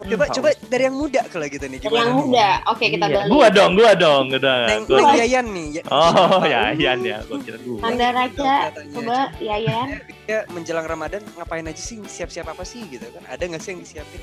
Coba 0.04 0.24
Hmm, 0.24 0.34
coba 0.34 0.48
dari 0.64 0.82
yang 0.82 0.94
muda 0.94 1.20
kalau 1.26 1.44
gitu 1.46 1.62
nih 1.62 1.76
Dari 1.76 1.84
gimana? 1.84 2.02
yang 2.02 2.18
muda. 2.18 2.48
Oke, 2.66 2.84
kita 2.88 3.04
Iya. 3.06 3.22
Gua 3.26 3.46
dong, 3.48 3.70
gua 3.72 3.90
dong, 3.94 4.24
udah. 4.30 4.58
Neng, 4.66 4.82
Gua- 4.84 4.98
Neng 5.00 5.16
Yayan 5.16 5.46
nih. 5.48 5.66
Ya, 5.72 5.82
Oh 5.88 6.42
ya. 6.42 6.60
Ian 6.72 7.00
ya, 7.00 7.18
gua 7.22 7.38
kira 7.38 7.56
gua. 7.58 7.78
Anda 7.82 8.06
Raja, 8.10 8.52
coba 8.90 9.16
Yayan. 9.38 9.88
Ya 10.24 10.46
menjelang 10.48 10.84
Ramadan 10.84 11.20
ngapain 11.34 11.62
aja 11.62 11.76
sih? 11.76 11.98
Siap-siap 11.98 12.46
apa 12.46 12.62
sih 12.62 12.82
gitu 12.86 13.06
kan? 13.06 13.22
Ada 13.26 13.42
nggak 13.44 13.58
sih 13.58 13.70
yang 13.70 13.80
disiapin? 13.80 14.20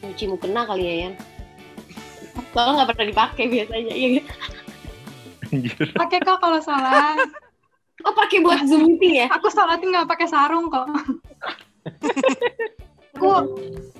Cuci 0.00 0.24
mukena 0.26 0.62
kali 0.62 0.82
ya, 0.82 0.94
Yan. 1.04 1.12
Soalnya 2.50 2.72
nggak 2.76 2.88
pernah 2.88 3.06
dipakai 3.06 3.44
biasanya. 3.46 3.92
Iya. 3.92 4.22
Pakai 5.96 6.18
kok 6.20 6.38
kalau 6.38 6.58
sholat. 6.58 7.16
Oh, 8.00 8.10
pakai 8.10 8.40
buat 8.40 8.64
Zoom 8.64 8.88
meeting 8.88 9.18
ya? 9.18 9.26
Aku 9.28 9.46
sholatnya 9.46 9.86
nggak 9.92 10.08
pakai 10.08 10.24
sarung 10.24 10.66
kok. 10.66 10.86
aku 13.12 13.28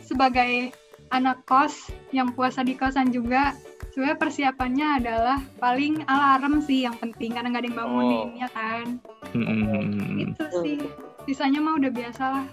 sebagai 0.01 0.73
anak 1.11 1.43
kos 1.45 1.91
yang 2.15 2.31
puasa 2.33 2.63
di 2.63 2.79
kosan 2.79 3.11
juga, 3.11 3.55
sebenarnya 3.93 4.19
persiapannya 4.19 4.89
adalah 5.03 5.39
paling 5.59 6.07
alarm 6.07 6.63
sih 6.63 6.87
yang 6.87 6.95
penting 6.97 7.35
karena 7.35 7.51
nggak 7.51 7.63
ada 7.67 7.69
yang 7.69 7.79
bangunin 7.79 8.27
Oh. 8.31 8.39
ya 8.39 8.49
kan. 8.55 8.87
Hmm. 9.35 10.31
Itu 10.31 10.45
sih. 10.63 10.79
Sisanya 11.27 11.61
mah 11.61 11.77
udah 11.79 11.91
biasa 11.91 12.23
lah. 12.31 12.47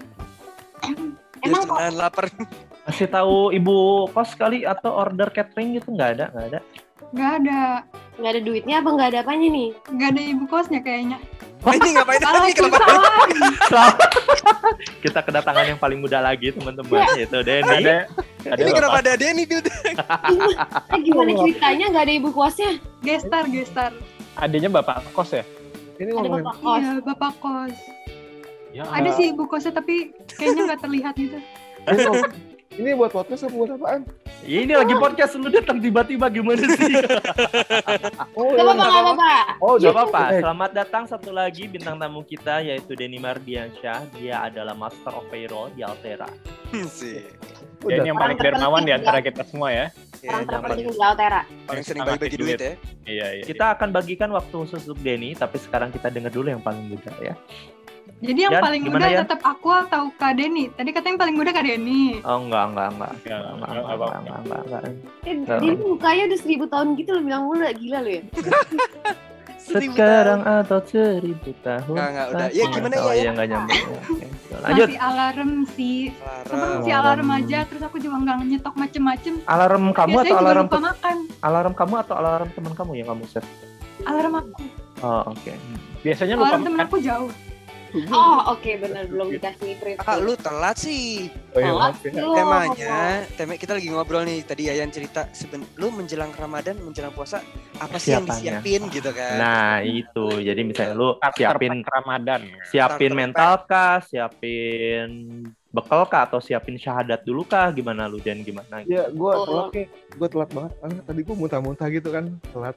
Emang 1.45 1.63
kok 1.69 1.79
lapar. 1.93 2.25
Kasih 2.89 3.09
tahu 3.11 3.51
ibu 3.53 4.07
kos 4.09 4.33
kali 4.33 4.65
atau 4.65 4.89
order 4.95 5.29
catering 5.29 5.77
gitu 5.77 5.93
nggak 5.93 6.09
ada, 6.17 6.25
nggak 6.33 6.45
ada. 6.49 6.59
Nggak 7.13 7.31
ada, 7.43 7.61
nggak 8.19 8.31
ada 8.35 8.41
duitnya 8.41 8.75
apa 8.81 8.89
nggak 8.91 9.09
ada 9.13 9.19
apanya 9.23 9.47
nih? 9.53 9.69
nggak 9.91 10.09
ada 10.17 10.21
ibu 10.23 10.43
kosnya 10.49 10.79
kayaknya. 10.81 11.19
Ini 11.67 11.89
ngapain 11.99 12.21
lagi 12.21 12.53
kenapa? 12.53 12.95
Kita 15.03 15.19
kedatangan 15.25 15.65
yang 15.67 15.79
paling 15.81 15.99
muda 15.99 16.23
lagi 16.23 16.53
teman-teman, 16.53 17.03
yaitu 17.17 17.43
Denny. 17.43 17.83
Ada 17.83 18.07
ada 18.47 18.59
Ini 18.59 18.71
kenapa 18.71 18.97
ada 18.99 19.11
Denny 19.15 19.43
di 19.43 19.55
Eh, 20.93 20.99
gimana 21.01 21.31
ceritanya 21.35 21.85
nggak 21.91 22.03
ada 22.07 22.13
ibu 22.13 22.29
kosnya? 22.31 22.71
Gestar, 23.01 23.43
gestar. 23.47 23.91
adanya 24.37 24.69
bapak 24.69 25.01
kos 25.11 25.33
ya? 25.33 25.43
Ini 25.97 26.13
Ada 26.13 26.29
bapak 26.29 26.55
kos. 26.59 26.79
Iya, 26.79 26.91
bapak 27.01 27.33
kos. 27.41 27.75
Ya, 28.69 28.83
Ada 28.85 29.09
sih 29.13 29.25
ibu 29.33 29.43
kosnya 29.45 29.73
tapi 29.73 30.13
kayaknya 30.29 30.61
nggak 30.69 30.81
terlihat 30.81 31.13
gitu. 31.17 31.39
ini, 32.77 32.93
buat 32.93 33.09
podcast 33.09 33.47
apa 33.47 33.55
buat 33.55 33.71
apaan? 33.73 34.01
Ya 34.45 34.61
ini 34.61 34.77
lagi 34.77 34.93
podcast 34.93 35.33
lu 35.33 35.49
datang 35.49 35.81
tiba-tiba 35.81 36.29
gimana 36.29 36.61
sih? 36.61 36.93
Oh, 38.37 38.53
Gak 38.53 38.61
iya. 38.61 38.69
apa-apa, 38.69 38.85
gak 38.85 39.01
apa-apa. 39.01 39.31
Oh, 39.57 39.73
Gak 39.73 39.81
udah 39.81 39.91
apa-apa. 39.97 40.21
Eh, 40.29 40.41
Selamat 40.45 40.71
datang 40.77 41.03
satu 41.09 41.33
lagi 41.33 41.65
bintang 41.65 41.97
tamu 41.97 42.21
kita 42.21 42.61
yaitu 42.61 42.93
Denny 42.93 43.17
Mardiansyah. 43.17 44.05
Dia 44.13 44.45
adalah 44.45 44.77
Master 44.77 45.09
of 45.09 45.25
Payroll 45.27 45.73
di 45.73 45.81
Altera. 45.81 46.29
sih. 46.85 47.25
Udah. 47.79 48.03
Yang 48.03 48.17
paling 48.17 48.37
dermawan 48.37 48.81
di 48.81 48.91
antara 48.91 49.19
kita 49.19 49.41
semua 49.43 49.69
ya. 49.69 49.85
Ya, 50.17 50.33
Orang 50.33 50.43
jangan 50.43 50.45
terpenting 50.49 50.87
di 50.87 50.97
Altera. 50.99 51.41
paling 51.63 51.83
sering 51.85 52.01
bagi-bagi 52.03 52.37
duit. 52.37 52.49
duit 52.49 52.59
ya. 52.59 52.73
Iya, 53.05 53.27
iya. 53.33 53.43
Kita 53.45 53.65
akan 53.73 53.89
bagikan 53.91 54.29
waktu 54.31 54.55
khusus 54.55 54.81
untuk 54.83 54.99
Denny, 54.99 55.33
tapi 55.33 55.57
sekarang 55.57 55.89
kita 55.89 56.09
dengar 56.09 56.29
dulu 56.29 56.49
yang 56.49 56.59
paling 56.59 56.83
muda 56.87 57.13
ya. 57.21 57.37
Jadi 58.17 58.39
yang 58.39 58.55
Yan, 58.55 58.63
paling 58.63 58.81
muda 58.81 59.05
Yan? 59.05 59.19
tetap 59.21 59.45
aku 59.45 59.69
atau 59.69 60.09
Kak 60.11 60.33
Denny? 60.33 60.73
Tadi 60.73 60.89
katanya 60.89 61.11
yang 61.11 61.21
paling 61.21 61.35
muda 61.37 61.51
Kak 61.51 61.63
Denny. 61.63 62.17
Oh 62.23 62.39
enggak, 62.39 62.65
enggak, 62.65 62.87
enggak. 62.89 63.11
Enggak, 63.13 63.37
Enggak, 63.37 63.51
enggak, 63.53 63.69
enggak, 63.69 63.77
enggak, 63.77 64.09
enggak. 64.09 64.17
enggak, 64.17 64.61
enggak, 64.63 64.81
enggak. 64.81 65.53
Eh, 65.53 65.59
dia 65.61 65.73
mukanya 65.77 66.23
udah 66.25 66.39
seribu 66.39 66.65
tahun 66.65 66.87
gitu 66.95 67.09
lo 67.11 67.21
bilang 67.21 67.43
mulu 67.45 67.61
gila 67.75 67.99
lo 68.01 68.09
ya. 68.09 68.21
Sekarang 69.67 70.39
tahun. 70.47 70.61
atau 70.63 70.79
seribu 70.87 71.51
tahun. 71.59 71.91
Enggak, 71.91 72.07
enggak, 72.07 72.27
udah. 72.31 72.47
Ya, 72.55 72.65
gimana 72.71 72.95
oh, 72.95 73.03
ya, 73.03 73.07
ya? 73.07 73.13
iya, 73.19 73.29
enggak 73.35 73.47
nyambung. 73.51 73.75
Ya, 73.75 73.87
oke. 73.91 74.25
Lanjut. 74.57 74.87
Masih 74.87 74.99
alarm 75.03 75.51
sih. 75.75 75.99
Alarm. 76.23 76.61
masih 76.63 76.93
alarm 76.95 77.27
aja, 77.35 77.59
terus 77.67 77.81
aku 77.83 77.97
juga 77.99 78.15
nggak 78.23 78.37
nyetok 78.47 78.75
macem-macem. 78.79 79.33
Alarm 79.43 79.83
kamu 79.91 80.15
Biasanya 80.15 80.31
atau 80.31 80.37
alarm 80.39 80.65
lupa 80.65 80.79
makan. 80.79 81.17
alarm 81.43 81.73
kamu 81.75 81.93
atau 82.07 82.15
alarm 82.15 82.47
teman 82.55 82.73
kamu 82.73 82.91
yang 82.95 83.07
kamu 83.11 83.23
set? 83.27 83.45
Alarm 84.07 84.33
aku. 84.39 84.63
Oh, 85.03 85.21
oke. 85.35 85.53
Biasanya 86.01 86.33
lupa 86.39 86.47
Alarm 86.55 86.61
temen 86.63 86.79
makan. 86.79 86.87
aku 86.87 86.97
jauh. 87.03 87.31
Oh 88.11 88.51
oke 88.51 88.71
benar 88.83 89.07
belum 89.07 89.31
dikasih 89.33 89.79
free. 89.79 89.95
Ah, 90.03 90.19
lu 90.19 90.35
telat 90.35 90.75
sih. 90.75 91.31
Oh, 91.55 91.59
iya, 91.59 91.71
Telat 91.71 91.95
ya. 92.03 92.11
Temanya, 92.35 92.97
tema 93.39 93.53
kita 93.55 93.73
lagi 93.79 93.87
ngobrol 93.87 94.27
nih. 94.27 94.43
Tadi 94.43 94.67
Yayan 94.67 94.91
cerita 94.91 95.25
seben 95.31 95.63
lu 95.79 95.87
menjelang 95.89 96.29
Ramadan, 96.35 96.75
menjelang 96.83 97.15
puasa, 97.15 97.39
apa 97.79 97.95
sih 97.97 98.13
yang 98.13 98.27
disiapin 98.27 98.91
gitu 98.91 99.09
kan? 99.15 99.39
Nah, 99.39 99.73
itu. 99.81 100.43
Jadi 100.43 100.61
misalnya 100.67 100.93
lu 100.93 101.09
siapin 101.33 101.81
Ramadan. 101.81 102.41
siapin 102.67 103.11
mental 103.15 103.63
kah, 103.63 104.03
siapin 104.03 105.09
bekal 105.71 106.07
kah 106.09 106.25
atau 106.25 106.39
siapin 106.41 106.75
syahadat 106.75 107.23
dulu 107.23 107.47
kah? 107.47 107.71
Gimana 107.71 108.05
lu 108.09 108.19
dan 108.19 108.43
gimana? 108.43 108.83
Ya, 108.85 109.07
gue 109.09 109.31
Oh. 109.31 109.45
telat 109.47 109.67
nih. 109.73 109.87
Gue 110.17 110.27
telat 110.27 110.49
banget. 110.51 110.73
Ah, 110.83 110.89
tadi 111.07 111.19
gue 111.23 111.35
muntah-muntah 111.35 111.87
gitu 111.89 112.09
kan. 112.11 112.25
Telat. 112.51 112.75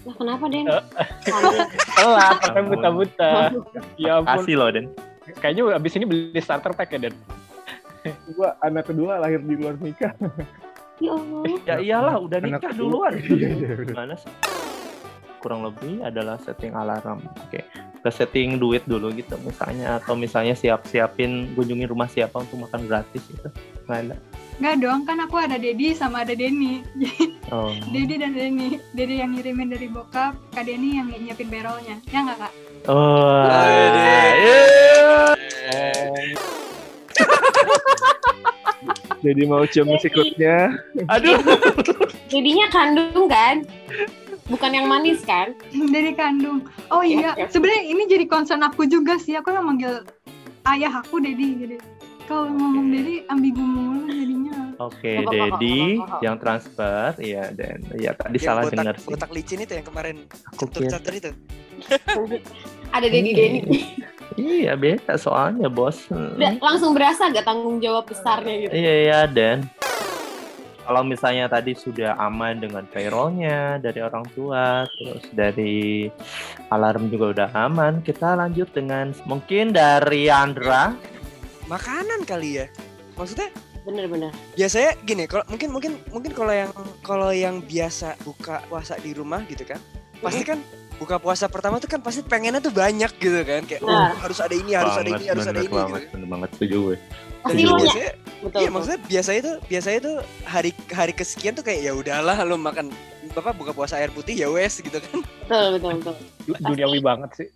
Lah 0.00 0.14
kenapa 0.16 0.44
Den? 0.48 0.64
Eh. 0.64 0.82
Sambil- 1.22 1.68
Telat, 1.92 2.36
pakai 2.40 2.62
buta-buta. 2.64 3.30
Ya 4.00 4.12
ampun. 4.18 4.32
Kasih 4.40 4.54
loh, 4.56 4.68
Den. 4.72 4.86
Kayaknya 5.38 5.62
abis 5.76 5.92
ini 5.94 6.04
beli 6.08 6.40
starter 6.40 6.72
pack 6.72 6.90
ya, 6.90 6.98
Den. 7.04 7.14
Gue 8.32 8.48
anak 8.64 8.88
kedua 8.88 9.20
lahir 9.20 9.44
di 9.44 9.54
luar 9.54 9.76
nikah. 9.76 10.16
Ya 11.00 11.12
Allah. 11.12 11.42
Ya 11.64 11.76
iyalah, 11.78 12.16
udah 12.16 12.38
Anak 12.40 12.60
nikah 12.60 12.70
kedua. 12.72 13.08
duluan. 13.08 13.12
Iya, 13.16 13.48
iya, 13.48 13.48
bener. 13.76 13.88
Gimana 13.88 14.14
sih? 14.16 14.32
Kurang 15.40 15.64
lebih 15.64 16.00
adalah 16.00 16.36
setting 16.36 16.72
alarm. 16.72 17.24
Oke. 17.44 17.64
Ke 18.00 18.08
setting 18.08 18.56
duit 18.56 18.80
dulu 18.84 19.12
gitu 19.12 19.36
misalnya 19.40 20.00
atau 20.00 20.16
misalnya 20.16 20.52
siap-siapin 20.52 21.52
kunjungi 21.52 21.84
rumah 21.84 22.08
siapa 22.08 22.40
untuk 22.40 22.64
makan 22.64 22.88
gratis 22.88 23.20
gitu. 23.28 23.48
Nggak 23.84 23.98
ada. 24.00 24.16
Nggak 24.60 24.76
dong, 24.84 25.08
kan 25.08 25.16
aku 25.18 25.40
ada 25.40 25.56
Dedi 25.56 25.96
sama 25.96 26.22
ada 26.22 26.36
Denny. 26.36 26.84
Oh. 27.50 27.74
Dedi 27.90 28.14
dan 28.14 28.30
Denny. 28.30 28.78
Dedi 28.94 29.18
yang 29.18 29.34
ngirimin 29.34 29.74
dari 29.74 29.90
bokap, 29.90 30.38
Kak 30.54 30.70
Denny 30.70 31.02
yang 31.02 31.10
nyiapin 31.10 31.50
barrelnya. 31.50 31.98
Ya 32.14 32.22
nggak 32.22 32.38
kak? 32.38 32.52
Oh. 32.86 33.42
Iya. 33.42 35.34
Jadi 39.18 39.42
mau 39.50 39.66
cium 39.66 39.90
secretnya. 39.98 40.78
Aduh. 41.10 41.42
Jadinya 42.30 42.70
kandung 42.70 43.26
kan? 43.26 43.66
Bukan 44.46 44.78
yang 44.78 44.86
manis 44.86 45.26
kan? 45.26 45.58
Dari 45.74 46.14
kandung. 46.14 46.70
Oh 46.94 47.02
iya, 47.02 47.34
Ya, 47.34 47.42
ya. 47.42 47.46
sebenarnya 47.50 47.82
ini 47.82 48.06
jadi 48.06 48.30
concern 48.30 48.62
aku 48.62 48.86
juga 48.86 49.18
sih. 49.18 49.34
Aku 49.34 49.50
yang 49.50 49.66
manggil 49.66 50.06
ayah 50.70 51.02
aku 51.02 51.18
Dedi. 51.18 51.66
Jadi 51.66 51.76
kalau 52.30 52.46
ngomong 52.48 52.86
Dedi 52.88 53.14
ambigu 53.26 53.58
mulu 53.58 54.06
jadinya. 54.06 54.56
Oke, 54.78 55.12
apa-apa, 55.18 55.34
Dedi 55.58 55.80
yang 56.22 56.36
transfer, 56.38 57.10
iya 57.18 57.50
dan 57.50 57.82
ya 57.92 58.14
tadi 58.14 58.38
Yang 58.38 58.46
salah 58.46 58.62
botak, 58.62 58.72
dengar 58.72 58.94
sih. 58.96 59.08
botak 59.10 59.30
licin 59.34 59.58
itu 59.60 59.72
yang 59.74 59.84
kemarin 59.84 60.16
Aku 60.54 60.64
kira- 60.70 61.02
itu. 61.10 61.30
Ada 62.94 63.06
Dedi 63.06 63.30
Denny. 63.34 63.60
Iya 64.38 64.78
beda 64.78 65.18
soalnya 65.18 65.66
bos. 65.66 66.06
Udah 66.08 66.54
langsung 66.56 66.94
berasa 66.94 67.26
gak 67.28 67.42
tanggung 67.42 67.82
jawab 67.82 68.06
besarnya 68.06 68.54
gitu. 68.62 68.72
Iya 68.72 68.92
iya 69.02 69.20
dan 69.26 69.66
kalau 70.80 71.02
misalnya 71.02 71.46
tadi 71.46 71.74
sudah 71.74 72.14
aman 72.16 72.58
dengan 72.58 72.82
payrollnya 72.82 73.78
dari 73.78 74.00
orang 74.00 74.26
tua, 74.32 74.86
terus 74.88 75.22
dari 75.30 76.10
alarm 76.66 77.06
juga 77.06 77.26
udah 77.30 77.50
aman, 77.60 78.02
kita 78.02 78.34
lanjut 78.34 78.70
dengan 78.70 79.14
mungkin 79.22 79.70
dari 79.70 80.26
Andra. 80.26 80.94
Makanan 81.70 82.26
kali 82.26 82.58
ya. 82.58 82.66
Maksudnya 83.14 83.48
Bener-bener. 83.80 84.28
biasanya 84.52 84.92
gini, 85.00 85.24
kalau 85.24 85.46
mungkin 85.46 85.68
mungkin 85.70 85.92
mungkin 86.10 86.32
kalau 86.34 86.52
yang 86.52 86.70
kalau 87.00 87.30
yang 87.30 87.62
biasa 87.62 88.18
buka 88.20 88.60
puasa 88.66 88.98
di 88.98 89.14
rumah 89.14 89.40
gitu 89.46 89.62
kan, 89.62 89.80
pasti 90.18 90.42
kan 90.42 90.58
buka 90.96 91.16
puasa 91.16 91.48
pertama 91.48 91.78
tuh 91.78 91.88
kan 91.88 92.00
pasti 92.00 92.20
pengennya 92.20 92.60
tuh 92.60 92.68
banyak 92.70 93.08
gitu 93.16 93.40
kan, 93.40 93.64
kayak 93.64 93.80
Nah. 93.80 94.12
oh, 94.12 94.20
harus 94.20 94.36
ada 94.36 94.52
ini, 94.52 94.76
harus 94.76 94.92
ada 94.94 95.08
ini, 95.08 95.24
harus 95.24 95.46
ada 95.46 95.60
ini 95.60 95.66
gitu. 95.66 95.80
kan. 95.80 96.02
bener 96.12 96.28
banget 96.28 96.48
setuju 96.52 96.76
gue. 96.82 96.96
Dan 97.40 97.40
Pasti 97.40 97.56
itu 97.56 97.64
lu 97.64 97.72
ya. 97.72 97.80
biasanya, 97.80 98.10
Betul. 98.12 98.36
iya 98.36 98.44
betul. 98.44 98.68
maksudnya 98.68 99.00
biasanya 99.08 99.40
tuh 99.40 99.56
biasanya 99.64 99.98
tuh 100.02 100.16
hari 100.44 100.70
hari 100.92 101.12
kesekian 101.16 101.54
tuh 101.54 101.64
kayak 101.64 101.80
ya 101.80 101.92
udahlah 101.94 102.36
lo 102.42 102.56
makan 102.58 102.86
bapak 103.32 103.54
buka 103.56 103.72
puasa 103.72 103.96
air 103.96 104.12
putih 104.12 104.34
ya 104.34 104.48
wes 104.50 104.76
gitu 104.76 104.98
kan. 104.98 105.24
Betul, 105.24 105.66
betul, 105.72 105.90
betul. 105.96 106.14
Du- 106.44 106.60
Duniawi 106.68 107.00
banget 107.00 107.30
sih. 107.34 107.48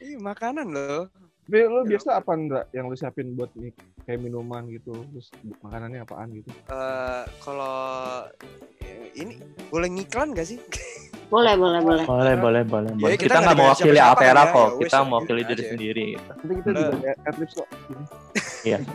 Ih, 0.00 0.18
makanan 0.18 0.66
loh. 0.66 1.06
Tapi 1.48 1.64
lu 1.64 1.80
biasa 1.80 2.20
apa 2.20 2.36
enggak 2.36 2.64
yang 2.76 2.92
lu 2.92 2.96
siapin 2.96 3.32
buat 3.32 3.48
nih 3.56 3.72
kayak 4.04 4.20
minuman 4.20 4.68
gitu, 4.68 4.92
terus 5.08 5.32
makanannya 5.64 6.04
apaan 6.04 6.28
gitu? 6.36 6.52
Eh 6.68 7.24
kalau 7.40 8.28
eh, 8.84 9.08
ini 9.16 9.40
boleh 9.72 9.88
ngiklan 9.88 10.36
gak 10.36 10.44
sih? 10.44 10.60
Boleh, 11.28 11.60
boleh, 11.60 11.84
boleh. 11.84 12.04
Boleh 12.08 12.34
boleh 12.40 12.62
boleh. 12.64 12.88
Ya, 12.88 13.00
boleh. 13.04 13.16
kita 13.20 13.36
Kita 13.36 13.44
nggak 13.44 13.56
mewakili 13.60 14.00
siapa-siapa 14.00 14.08
Altera 14.16 14.32
kan 14.32 14.48
ya, 14.48 14.54
kok, 14.56 14.68
ya 14.72 14.78
kita 14.80 14.96
ya, 14.96 15.04
mewakili 15.04 15.42
diri 15.44 15.52
aja. 15.60 15.68
sendiri. 15.68 16.06
Gitu. 16.08 16.30
Nanti 16.32 16.52
kita 16.56 16.68
juga 16.72 16.88
ada 16.88 17.12
adlibs 17.28 17.52
kok. 17.52 17.68
Ini. 17.68 18.04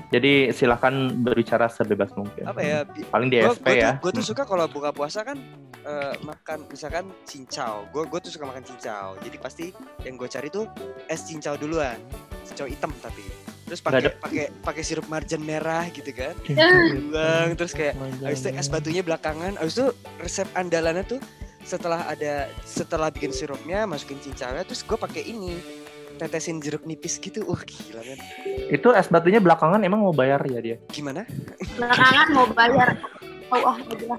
Jadi 0.09 0.33
silahkan 0.49 0.93
berbicara 1.13 1.65
sebebas 1.69 2.09
mungkin. 2.17 2.43
Apa 2.49 2.59
ya? 2.65 2.77
Paling 3.13 3.29
di 3.29 3.37
Gua, 3.37 3.53
SP 3.53 3.67
gua 3.69 3.73
ya. 3.77 3.91
gua 4.01 4.09
tuh 4.09 4.23
Hmm. 4.25 4.29
suka 4.33 4.43
kalau 4.49 4.65
buka 4.65 4.89
puasa 4.89 5.21
kan 5.21 5.37
eh, 5.85 6.13
makan 6.25 6.57
misalkan 6.73 7.05
cincau. 7.21 7.85
Gue 7.93 8.09
gue 8.09 8.17
tuh 8.17 8.31
suka 8.33 8.49
makan 8.49 8.65
cincau. 8.65 9.13
Jadi 9.21 9.37
pasti 9.37 9.65
yang 10.01 10.17
gue 10.17 10.25
cari 10.25 10.49
tuh 10.49 10.65
es 11.05 11.21
cincau 11.21 11.53
duluan. 11.53 12.01
Cincau 12.43 12.65
hitam 12.65 12.91
tapi. 12.97 13.23
Terus 13.63 13.79
pakai 13.79 13.99
ada- 14.01 14.15
pakai 14.17 14.43
pakai 14.59 14.81
sirup 14.81 15.07
marjan 15.07 15.41
merah 15.41 15.87
gitu 15.87 16.11
kan 16.11 16.35
Ah. 16.51 16.93
buang 16.93 17.49
terus 17.55 17.71
kayak 17.71 17.95
habis 18.21 18.39
itu 18.39 18.51
es 18.51 18.67
batunya 18.67 19.01
belakangan 19.01 19.55
habis 19.55 19.73
itu 19.73 19.87
resep 20.17 20.45
andalannya 20.53 21.01
tuh 21.03 21.17
setelah 21.63 22.05
ada 22.05 22.33
setelah 22.61 23.07
bikin 23.07 23.31
sirupnya 23.31 23.83
masukin 23.83 24.19
cincangnya 24.19 24.61
terus 24.61 24.83
gue 24.83 24.93
pakai 24.93 25.23
ini 25.23 25.57
tetesin 26.13 26.59
jeruk 26.59 26.83
nipis 26.83 27.17
gitu 27.17 27.41
wah 27.45 27.57
gila 27.57 28.03
kan 28.03 28.19
Itu 28.69 28.91
es 28.91 29.07
batunya 29.07 29.39
belakangan 29.39 29.81
emang 29.81 30.01
mau 30.01 30.13
bayar 30.13 30.43
ya 30.43 30.59
dia? 30.59 30.77
gimana 30.87 31.25
Belakangan 31.73 32.27
mau 32.29 32.45
bayar. 32.49 32.99
Oh, 33.49 33.63
ah, 33.63 33.77
udah. 33.79 34.17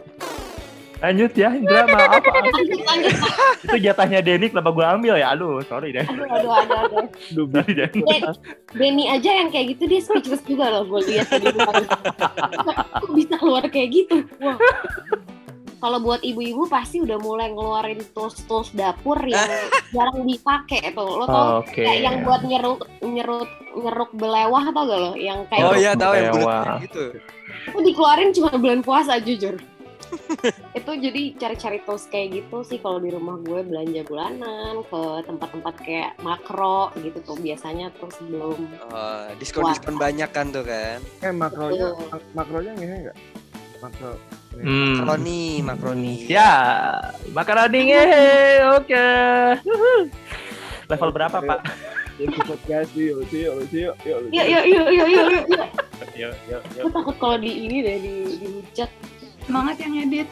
Lanjut 1.04 1.32
ya, 1.36 1.52
Indra 1.52 1.84
maaf. 1.92 2.16
maaf. 2.16 2.44
Lanjut, 2.48 2.80
lanjut. 2.80 3.12
itu 3.60 3.76
jatahnya 3.76 4.24
Denny 4.24 4.48
kenapa 4.48 4.72
gue 4.72 4.84
ambil 4.88 5.14
ya? 5.20 5.36
Aduh, 5.36 5.60
sorry 5.68 5.92
deh. 5.92 6.00
Aduh, 6.08 6.24
aduh, 6.24 6.52
aduh, 6.56 6.76
aduh. 7.04 7.46
Sorry 7.52 7.72
deh. 7.76 7.88
Den- 7.92 8.40
Denny 8.72 9.04
aja 9.12 9.30
yang 9.36 9.52
kayak 9.52 9.76
gitu 9.76 9.84
dia 9.84 10.00
speechless 10.00 10.40
juga 10.48 10.72
loh 10.72 10.88
gue 10.88 11.00
lihat 11.12 11.28
tadi. 11.28 11.52
Kok 11.52 13.12
bisa 13.12 13.36
keluar 13.36 13.68
kayak 13.68 13.88
gitu? 13.92 14.24
Wah. 14.40 14.56
Kalau 15.84 16.00
buat 16.00 16.24
ibu-ibu 16.24 16.64
pasti 16.64 17.04
udah 17.04 17.20
mulai 17.20 17.52
ngeluarin 17.52 18.00
tools-tools 18.16 18.72
dapur 18.72 19.20
yang 19.20 19.44
jarang 19.92 20.24
dipakai 20.24 20.96
tuh. 20.96 21.20
Lo 21.20 21.28
tau 21.28 21.60
kayak 21.68 22.00
yang 22.00 22.16
buat 22.24 22.40
nyeruk 22.40 22.88
nyeruk 23.04 23.44
nyeruk 23.76 24.10
belewah 24.16 24.64
tau 24.72 24.84
gak 24.88 25.00
lo? 25.04 25.12
Yang 25.12 25.44
kayak 25.52 25.64
oh 25.68 25.76
iya 25.76 25.92
tahu 25.92 26.12
yang 26.16 26.32
bulat 26.32 26.80
gitu 26.88 27.12
itu 27.64 27.78
dikeluarin 27.80 28.30
cuma 28.34 28.50
bulan 28.56 28.80
puasa 28.84 29.16
jujur. 29.20 29.56
Itu 30.78 30.90
jadi 30.98 31.22
cari-cari 31.38 31.78
tools 31.86 32.06
kayak 32.10 32.42
gitu 32.42 32.62
sih 32.66 32.78
kalau 32.82 32.98
di 32.98 33.10
rumah 33.12 33.38
gue 33.40 33.60
belanja 33.64 34.02
bulanan 34.06 34.82
ke 34.86 35.02
tempat-tempat 35.26 35.74
kayak 35.80 36.10
makro 36.20 36.90
gitu 37.00 37.18
tuh 37.24 37.36
biasanya 37.38 37.90
tuh 37.98 38.10
sebelum 38.12 38.58
oh, 38.90 39.26
diskon 39.38 39.70
diskon 39.70 39.96
banyak 39.96 40.28
kan 40.30 40.50
tuh 40.50 40.64
kan 40.66 40.98
Eh 41.22 41.32
makronya 41.32 41.94
Betul. 41.94 42.08
mak- 42.10 42.30
makronya 42.34 42.72
ngehe 42.76 42.96
nggak? 43.08 43.18
Makro. 43.84 44.10
nih. 44.56 44.64
Hmm. 44.64 44.94
makroni 44.96 45.42
makroni 45.60 46.14
Ya, 46.30 46.52
makaroni 47.36 47.80
ngehe, 47.90 48.32
oke. 48.80 49.08
Wuhu. 49.66 49.94
Level 50.88 51.10
berapa 51.12 51.38
pak? 51.42 51.60
Yuk 52.14 52.30
ke 52.30 52.40
podcast 52.46 52.90
yuk, 52.94 53.26
yuk, 53.34 53.58
yuk, 53.58 53.66
yuk, 53.74 53.94
yuk. 54.06 54.20
yuk 54.30 54.46
yuk 54.46 54.64
yuk 54.64 54.64
yuk 54.70 54.88
yuk 54.88 55.08
yuk, 55.10 55.44
yuk. 55.50 55.68
Yuk, 56.14 56.34
yuk, 56.46 56.62
yuk. 56.78 56.82
gue 56.86 56.92
takut 56.94 57.16
kalau 57.18 57.36
Semangat 59.44 59.76
yang 59.78 59.94
edit. 59.98 60.28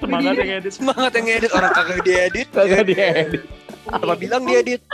Semangat 0.00 0.34
yang 0.34 0.50
edit. 0.56 0.72
semangat 0.72 1.12
yang 1.12 1.26
ngedit 1.26 1.50
orang 1.52 1.72
kagak 1.72 2.00
diedit 2.00 2.48
Kagak 2.48 2.82
diedit. 2.84 3.42
apa 3.86 4.14
bilang 4.14 4.42
diedit 4.44 4.80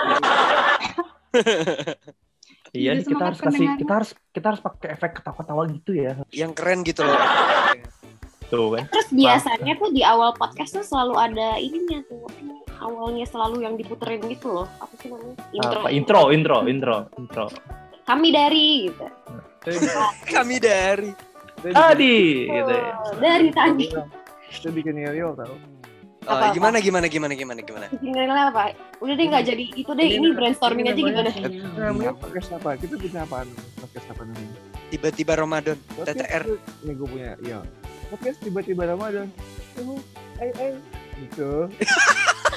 Iya, 2.73 2.93
Jadi 2.93 2.99
nih, 2.99 3.09
kita 3.09 3.23
harus 3.25 3.41
kasih, 3.41 3.67
kita 3.79 3.93
harus 3.95 4.11
kita 4.31 4.47
harus 4.51 4.61
pakai 4.61 4.89
efek 4.93 5.11
ketawa-tawa 5.17 5.65
gitu 5.71 5.97
ya. 5.97 6.13
yang 6.29 6.53
keren 6.53 6.83
gitu 6.83 7.01
loh 7.01 7.17
Tuh 8.47 8.69
kan. 8.71 8.85
terus 8.87 9.09
biasanya 9.11 9.73
tuh 9.75 9.91
di 9.91 10.03
awal 10.03 10.31
podcast 10.33 10.71
tuh 10.73 10.85
selalu 10.85 11.15
ada 11.17 11.49
ininya 11.57 11.99
tuh 12.05 12.29
awalnya 12.79 13.25
selalu 13.25 13.65
yang 13.65 13.75
diputerin 13.75 14.23
gitu 14.27 14.53
loh 14.53 14.69
apa 14.77 14.93
sih 14.97 15.09
namanya 15.09 15.35
intro 15.51 15.81
Apa? 15.81 15.89
Intro, 15.89 16.21
intro, 16.31 16.57
intro, 16.63 16.97
intro. 17.17 17.47
kami 18.05 18.29
dari 18.31 18.67
gitu 18.87 19.07
kami 20.29 20.57
dari 20.59 21.11
Tadi, 21.75 22.19
gitu 22.47 22.73
ya. 22.73 22.93
Oh, 23.03 23.15
dari 23.19 23.49
tadi 23.51 23.87
Itu 24.53 24.69
bikin 24.71 24.95
real 25.03 25.35
tau. 25.35 25.51
oh, 25.51 25.59
Apa-apa? 26.27 26.55
gimana 26.55 26.79
gimana 26.83 27.07
gimana 27.07 27.35
gimana 27.35 27.61
gimana 27.63 27.87
bikin 27.91 28.11
nilai 28.15 28.51
apa 28.51 28.75
udah 28.99 29.15
deh 29.15 29.27
nggak 29.31 29.45
jadi 29.47 29.65
itu 29.79 29.91
deh 29.95 30.09
ini 30.11 30.29
brainstorming 30.35 30.87
aja 30.91 30.99
gimana 30.99 31.31
Namanya 31.79 32.13
podcast 32.19 32.51
apa? 32.55 32.75
Kita 32.79 32.95
bikin 32.99 33.19
apaan? 33.23 33.47
Podcast 33.79 34.07
apa 34.11 34.23
namanya? 34.27 34.55
tiba-tiba 34.91 35.33
Ramadan 35.35 35.79
Podcast 35.99 36.23
TTR. 36.23 36.45
Nih 36.87 36.95
gue 36.95 37.09
punya, 37.11 37.31
iya. 37.43 37.59
Podcast 38.11 38.39
tiba-tiba 38.39 38.87
Ramadan. 38.87 39.27
Eh, 40.39 40.51
eh. 40.63 40.75
Gitu. 41.19 41.67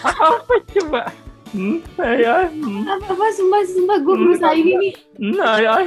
Apa 0.05 0.53
coba? 0.77 1.01
Hmm, 1.49 1.81
ya, 1.97 2.45
hmm, 2.45 2.85
apa 2.85 3.09
apa 3.09 3.25
sumpah 3.33 3.65
sumpah 3.65 3.97
gue 4.05 4.15
berusaha 4.21 4.53
ini 4.53 4.69
nih 4.77 4.93
nah, 5.33 5.57
ya. 5.57 5.81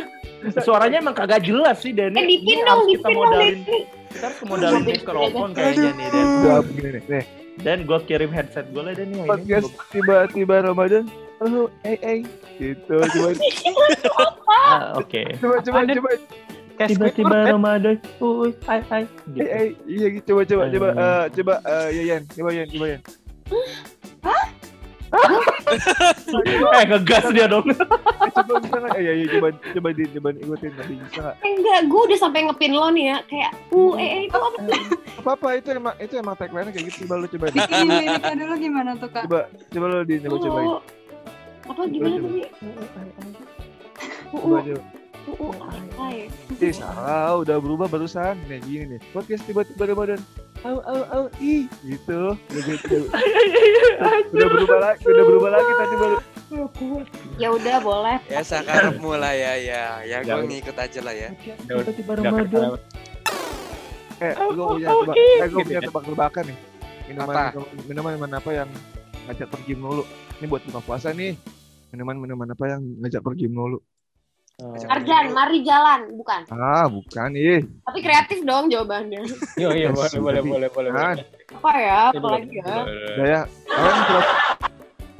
Suaranya 0.58 0.98
emang 0.98 1.14
kagak 1.14 1.42
jelas 1.42 1.78
sih, 1.78 1.90
Dan. 1.90 2.12
eh 2.12 2.24
dipin 2.24 2.58
Ini 2.58 2.62
dong 2.64 2.80
dipin 2.84 3.14
dong 3.14 3.56
kita 4.12 4.24
harus 4.28 4.40
modalin 4.44 4.82
mikrofon 4.84 5.50
kayaknya 5.52 5.90
nih, 5.92 6.06
Dan. 6.08 6.26
Udah 6.38 6.58
begini 6.62 6.88
nih. 6.90 7.02
Nih, 7.08 7.24
Dan 7.58 7.78
gue 7.84 7.98
kirim 8.02 8.30
headset 8.30 8.66
gue 8.68 8.82
lah, 8.82 8.92
Dan. 8.92 9.08
yang 9.08 9.22
ini. 9.22 9.28
podcast 9.28 9.64
tiba-tiba 9.88 10.54
Ramadan. 10.62 11.04
Oh, 11.38 11.66
eh, 11.82 11.98
eh. 11.98 12.18
Gitu. 12.54 12.94
Coba, 12.94 13.28
Ah, 14.62 14.94
Oke. 14.94 15.26
coba, 15.36 15.58
coba, 15.60 15.78
coba. 15.84 16.10
Tiba-tiba? 16.82 17.36
Ramadan, 17.48 17.96
uy, 18.18 18.50
hai, 18.64 18.80
hai. 18.88 19.02
Eh, 19.02 19.08
Gitu. 19.28 19.42
eh. 19.44 19.68
Iya, 19.86 20.06
gitu. 20.12 20.26
Coba, 20.28 20.42
coba, 20.44 20.62
coba. 20.68 20.88
Hmm. 20.88 21.00
eh, 21.00 21.24
Coba, 21.32 21.54
eh, 21.62 21.86
ya, 21.90 22.02
Yan. 22.08 22.22
Coba, 22.28 22.50
Yan. 22.50 22.66
Coba, 22.68 22.86
Yan. 22.88 23.00
Eh, 25.72 26.84
ngegas 26.88 27.24
dia 27.32 27.46
dong. 27.46 27.66
Eh, 27.68 28.30
coba 28.32 28.52
bisa 28.60 28.76
nggak? 28.80 28.92
Eh, 28.96 29.02
iya, 29.02 29.12
iya. 29.16 29.26
Coba, 29.36 29.48
coba, 29.54 29.88
di, 29.92 30.02
coba 30.12 30.28
ikutin. 30.36 30.72
Tadi 30.76 30.94
bisa 30.98 31.20
nggak? 31.20 31.36
Eh, 31.40 31.50
enggak 31.52 31.80
gue 31.88 32.00
udah 32.08 32.18
sampai 32.18 32.40
ngepin 32.48 32.72
lo 32.72 32.88
nih 32.92 33.04
ya 33.12 33.16
kayak 33.28 33.50
uh 33.72 33.92
eh, 33.96 34.08
eh 34.08 34.20
itu 34.28 34.36
apa 34.36 34.58
Apa-apa, 35.22 35.48
itu 35.60 35.68
emang, 35.70 35.94
itu 36.00 36.14
emang 36.18 36.34
tagline 36.34 36.70
kayak 36.72 36.84
gitu. 36.90 37.04
Coba 37.06 37.14
lu 37.22 37.26
coba. 37.30 37.46
liriknya 37.52 38.34
dulu 38.38 38.54
gimana 38.58 38.90
tuh 38.96 39.08
kak? 39.12 39.24
Coba, 39.28 39.40
coba 39.50 39.86
lu 39.86 39.96
di, 40.08 40.14
coba, 40.20 40.36
coba. 40.40 40.60
Uh, 40.60 40.80
apa 41.62 41.82
gimana 41.86 42.14
Coba, 42.18 42.26
tadi 42.26 42.42
uh 44.32 44.40
Coba, 44.40 44.56
uh 44.56 44.62
coba. 44.64 44.82
uh 45.22 45.54
uh. 46.00 46.58
Eh, 46.58 46.74
salah, 46.74 47.38
udah 47.38 47.56
berubah 47.62 47.86
barusan. 47.86 48.34
Nih, 48.50 48.58
gini 48.66 48.84
nih. 48.96 49.00
Podcast 49.14 49.46
tiba-tiba 49.46 49.86
Ramadan. 49.86 50.20
Au, 50.62 50.78
au, 50.78 51.00
au, 51.10 51.24
ih. 51.38 51.66
Gitu. 51.82 52.20
Udah 52.38 52.62
gitu. 52.62 52.98
Udah 54.32 54.48
berubah 54.48 54.78
lagi, 54.80 55.02
udah 55.04 55.24
berubah 55.26 55.50
lagi 55.52 55.72
tadi 55.74 55.94
baru. 55.96 56.16
ya 57.40 57.48
udah 57.48 57.76
boleh 57.80 58.20
ya 58.28 58.44
sekarang 58.44 59.00
mulai 59.00 59.40
ya 59.40 59.52
ya 59.56 59.82
ya 60.04 60.18
gue 60.20 60.44
ngikut 60.44 60.76
aja 60.76 61.00
lah 61.00 61.14
ya 61.16 61.32
Tiba-tiba 61.64 62.12
Ramadan. 62.20 62.76
Eh, 64.20 64.32
gue 64.36 64.60
punya 64.68 64.88
tebak, 64.92 65.16
eh, 65.16 65.48
gue 65.48 65.48
Gitu 65.48 65.66
punya 65.66 65.80
ya. 65.80 65.88
tebak-tebakan 65.88 66.44
nih. 66.46 66.58
Minuman, 67.08 67.34
minuman, 67.88 68.10
minuman 68.14 68.30
apa 68.36 68.50
yang 68.52 68.68
ngajak 69.26 69.48
pergi 69.48 69.72
melulu? 69.74 70.04
Ini 70.38 70.46
buat 70.46 70.62
buka 70.68 70.80
puasa 70.84 71.08
nih. 71.10 71.32
Minuman, 71.90 72.16
minuman 72.20 72.48
apa 72.52 72.64
yang 72.68 72.80
ngajak 73.00 73.22
pergi 73.24 73.46
melulu? 73.48 73.80
Arjan 74.84 75.24
mari 75.30 75.58
jalan 75.60 76.00
bukan 76.12 76.40
Ah, 76.48 76.86
bukan 76.86 77.28
ih. 77.32 77.62
tapi 77.82 77.98
kreatif 77.98 78.38
dong 78.42 78.66
jawabannya 78.66 79.20
yuk, 79.60 79.70
Yes, 79.72 79.90
boleh, 79.90 80.18
boleh, 80.18 80.42
boleh, 80.42 80.68
boleh. 80.68 80.90
Kan, 80.90 81.16
apa 81.52 81.70
ya 81.74 81.96
apa 82.08 82.26
lagi 82.28 82.48
boleh, 82.48 82.56
ya 82.56 82.74
boleh. 82.78 83.12
udah 83.12 83.26
ya. 83.26 83.40
Kalian 83.64 84.00
pura 84.02 84.22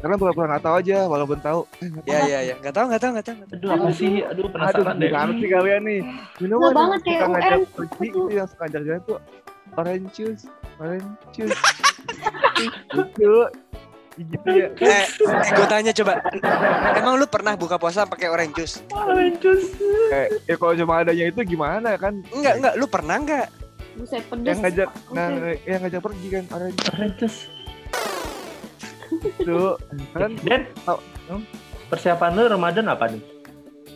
kalian 0.03 0.19
pura-pura 0.19 0.47
nggak 0.49 0.65
tahu 0.65 0.75
aja, 0.77 0.99
walaupun 1.07 1.39
tahu. 1.39 1.61
Ya 2.05 2.19
ya 2.25 2.39
ya 2.43 2.55
nggak 2.57 2.71
tahu 2.73 2.85
nggak 2.89 3.01
tahu 3.01 3.11
nggak 3.13 3.25
tahu. 3.25 3.37
Aduh, 3.49 3.69
apa 3.71 3.89
sih? 3.93 4.13
Aduh, 4.21 4.27
Aduh, 4.27 4.47
penasaran 4.49 4.95
deh. 4.97 5.09
gimana 5.09 5.33
sih 5.33 5.49
kalian 5.49 5.83
nih? 5.85 6.01
Minuman 6.39 6.59
Nggak 6.61 6.75
banget 6.77 7.01
kayak 7.01 7.23
UN. 7.23 7.61
pergi 7.71 8.05
itu 8.05 8.21
yang 8.29 8.47
suka 8.47 8.63
ngajak 8.65 8.83
jalan 8.83 9.03
tuh 9.05 9.19
orange 9.73 10.09
juice, 10.13 10.43
orange 10.77 11.07
juice. 11.31 11.61
itu 12.63 13.35
gitu 14.15 14.45
ya. 14.47 14.69
eh, 14.77 15.05
eh 15.09 15.51
gue 15.51 15.67
tanya 15.67 15.93
coba 15.93 16.21
emang 16.93 17.17
lu 17.17 17.25
pernah 17.25 17.57
buka 17.57 17.77
puasa 17.77 18.05
pakai 18.05 18.29
orange 18.29 18.55
juice 18.55 18.77
Orange 18.91 19.41
Eh, 20.13 20.29
ya 20.45 20.55
kalau 20.55 20.77
cuma 20.77 21.01
adanya 21.01 21.25
itu 21.27 21.41
gimana 21.47 21.97
kan? 21.97 22.21
enggak 22.29 22.61
enggak 22.61 22.75
lu 22.77 22.85
pernah 22.85 23.17
enggak 23.17 23.49
buset 23.93 24.25
pedes 24.25 24.45
Yang 24.47 24.59
ngajak, 24.63 24.89
nah, 25.11 25.29
yang 25.63 25.81
ngajak 25.81 26.01
pergi 26.01 26.27
kan 26.31 26.45
orange 26.51 26.81
Orange 26.87 27.37
itu 29.39 29.61
kan 30.13 30.31
Dan, 30.47 30.61
Oh, 30.85 30.99
persiapan 31.89 32.31
lu 32.33 32.43
Ramadan 32.51 32.89
apa 32.89 33.09
nih? 33.09 33.23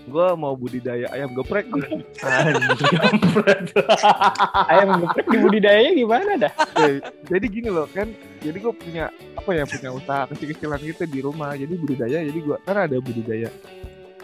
gue 0.06 0.28
mau 0.38 0.54
budidaya 0.54 1.10
ayam 1.10 1.34
geprek 1.34 1.66
Anjir, 1.66 2.78
kampret. 2.94 3.74
Ayam 4.70 5.02
geprek 5.02 5.26
di 5.26 5.38
budidayanya 5.42 5.92
gimana 5.92 6.32
dah? 6.38 6.52
Eh, 6.78 7.02
jadi 7.26 7.46
gini 7.50 7.66
loh 7.66 7.90
kan 7.90 8.14
jadi 8.52 8.58
gue 8.62 8.74
punya 8.74 9.04
apa 9.34 9.50
ya 9.52 9.64
punya 9.66 9.90
usaha 9.92 10.22
kecil-kecilan 10.30 10.80
gitu 10.82 11.02
di 11.06 11.20
rumah 11.22 11.52
jadi 11.54 11.74
budidaya 11.74 12.18
jadi 12.22 12.38
gue 12.38 12.56
kan 12.62 12.76
ada 12.86 12.96
budidaya 13.02 13.48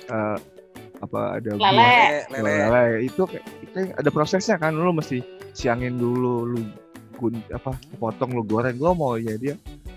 eh, 0.08 0.36
apa 1.02 1.20
ada 1.42 1.50
Lele. 1.58 1.58
buah 1.58 1.72
lele 1.74 2.18
lele 2.30 2.52
lele 2.70 2.84
itu 3.10 3.22
kayak, 3.26 3.46
kayak 3.74 3.90
ada 3.98 4.10
prosesnya 4.14 4.56
kan 4.58 4.72
lu 4.74 4.94
mesti 4.94 5.18
siangin 5.50 5.98
dulu 5.98 6.46
lu 6.46 6.60
gun 7.18 7.34
apa 7.50 7.74
potong 7.98 8.34
lu 8.34 8.42
goreng 8.46 8.78
gue 8.78 8.92
mau 8.94 9.18
ya 9.18 9.34
dia 9.34 9.54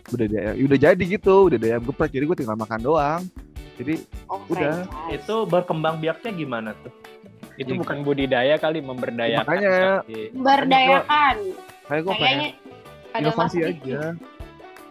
budidaya 0.09 0.57
udah 0.57 0.77
jadi 0.77 1.03
gitu 1.05 1.49
udah 1.49 1.57
ayam 1.61 1.85
geprek 1.85 2.11
jadi 2.13 2.25
gue 2.25 2.37
tinggal 2.37 2.57
makan 2.57 2.81
doang 2.81 3.21
jadi 3.75 3.99
oh, 4.31 4.39
Udah. 4.47 4.87
franchise. 4.87 5.19
Itu 5.19 5.35
berkembang 5.51 5.99
biaknya 5.99 6.31
gimana 6.31 6.71
tuh? 6.79 6.95
Itu 7.59 7.75
bukan 7.75 8.07
budidaya 8.07 8.55
kali, 8.55 8.79
memberdayakan. 8.79 9.43
Makanya. 9.43 9.79
berdayakan 10.31 11.35
kayak 11.85 12.01
gue 12.01 12.13
pengen 12.17 12.25
kayaknya 12.25 12.49
ada 13.15 13.23
inovasi 13.25 13.57
aja. 13.61 13.99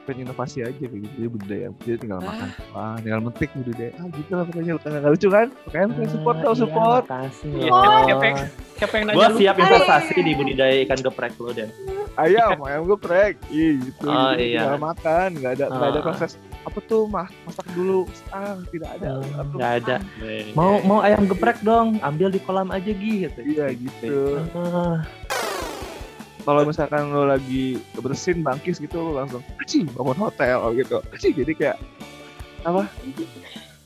pengen 0.04 0.28
inovasi 0.28 0.60
aja 0.60 0.76
kayak 0.76 1.00
gitu 1.00 1.14
jadi 1.16 1.28
budaya 1.30 1.66
jadi 1.80 1.96
tinggal 1.96 2.20
makan 2.20 2.48
ah 2.76 2.92
tinggal 3.00 3.20
metik 3.22 3.48
budaya 3.54 3.88
ah 3.94 4.06
gitu 4.10 4.30
lah 4.30 4.44
pokoknya. 4.44 4.72
Nggak 4.76 5.10
lucu 5.10 5.28
kan? 5.30 5.46
Makanya 5.64 5.86
pengen 5.90 6.10
support 6.10 6.36
tau 6.36 6.44
Iya, 6.46 6.60
support. 6.60 7.04
makasih 7.06 7.48
Iya, 7.48 7.64
siapa- 7.64 8.04
siapa 8.04 8.24
yang- 8.26 8.50
Siapa 8.74 8.90
yang 8.92 9.04
nanya 9.06 9.16
Gua 9.16 9.28
lu? 9.30 9.36
siap 9.38 9.56
investasi 9.56 10.12
di 10.18 10.32
budidaya 10.34 10.74
ikan 10.84 11.00
geprek 11.00 11.34
lo 11.38 11.50
dan. 11.50 11.70
ayam 12.14 12.58
ayam 12.60 12.82
geprek 12.86 13.34
iya 13.48 13.70
gitu. 13.76 14.06
Oh, 14.06 14.30
Jadi 14.30 14.44
iya. 14.44 14.60
tinggal 14.60 14.82
makan 14.84 15.28
nggak 15.34 15.52
ada 15.52 15.64
nggak 15.68 15.88
ada 15.88 15.98
Ah. 15.98 16.04
proses. 16.04 16.32
Apa 16.64 16.78
tuh 16.82 17.02
mah 17.06 17.28
masak 17.42 17.66
dulu. 17.70 18.04
Ah 18.28 18.56
tidak 18.66 18.90
ada. 18.94 19.08
Hmm, 19.14 19.40
Aduh, 19.40 19.56
Nggak 19.56 19.72
ada. 19.78 19.96
Mau 20.52 20.72
mau 20.82 20.98
ayam 21.00 21.22
geprek 21.24 21.58
dong, 21.60 21.96
ambil 22.00 22.28
di 22.28 22.38
kolam 22.38 22.68
aja 22.68 22.90
gitu. 22.90 23.40
iya 23.40 23.66
gitu. 23.70 24.42
Ah, 24.52 25.00
kalau 26.44 26.62
misalkan 26.62 27.08
lo 27.08 27.24
lagi 27.24 27.64
bersin 27.94 28.40
bangkis 28.40 28.76
gitu 28.76 29.00
lo 29.00 29.16
langsung 29.16 29.40
aci 29.58 29.84
bangun 29.86 30.18
hotel 30.18 30.60
gitu 30.74 31.00
aci 31.10 31.32
jadi 31.32 31.52
kayak 31.52 31.76
apa 32.62 32.82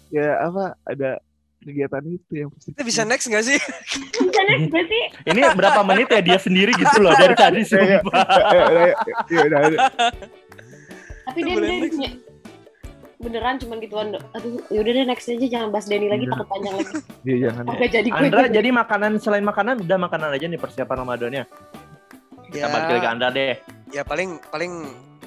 ya 0.08 0.38
apa 0.40 0.64
ada 0.84 1.18
kegiatan 1.60 2.02
itu 2.06 2.32
yang 2.36 2.48
pasti 2.48 2.70
Kita 2.70 2.82
bisa 2.82 3.02
next 3.02 3.26
gak 3.26 3.42
sih? 3.42 3.58
Bisa 4.14 4.40
next 4.46 4.70
gak 4.70 4.86
sih? 4.86 5.02
Ini 5.26 5.40
berapa 5.52 5.82
menit 5.82 6.06
ya 6.08 6.20
dia 6.20 6.38
sendiri 6.38 6.70
gitu 6.72 6.96
loh 6.98 7.10
dari 7.12 7.34
tadi 7.34 7.60
Iya, 7.60 7.98
sumpah. 7.98 8.24
Eh, 8.48 8.62
udah, 8.64 8.86
iya, 9.26 9.40
udah, 9.44 9.58
udah. 9.66 9.80
Tapi 11.26 11.38
dia 11.40 11.54
dia 11.56 11.78
punya- 11.84 12.14
beneran 13.18 13.58
cuman 13.58 13.76
gituan 13.80 14.06
do- 14.08 14.22
aduh 14.30 14.62
yaudah 14.70 14.92
deh 14.94 15.04
next 15.04 15.26
aja 15.26 15.42
jangan 15.42 15.68
bahas 15.68 15.84
Denny 15.84 16.06
lagi 16.06 16.22
Iya. 16.22 16.32
takut 16.32 16.46
panjang 16.48 16.74
lagi 16.76 16.94
Iya 17.20 17.36
jangan. 17.44 17.62
udah 17.66 17.88
jadi 17.90 18.08
gue 18.08 18.22
Andra 18.22 18.46
jadi 18.48 18.68
makanan 18.72 19.12
selain 19.18 19.42
makanan 19.42 19.74
udah 19.82 19.98
makanan 19.98 20.28
aja 20.30 20.46
nih 20.46 20.56
persiapan 20.56 20.96
Ramadannya. 20.96 21.44
Kita 22.48 22.58
Ya, 22.58 22.66
balik 22.66 22.88
lagi 22.88 23.00
ke 23.00 23.08
Andra 23.08 23.28
deh. 23.30 23.54
ya 23.88 24.02
paling 24.02 24.36
paling 24.46 24.72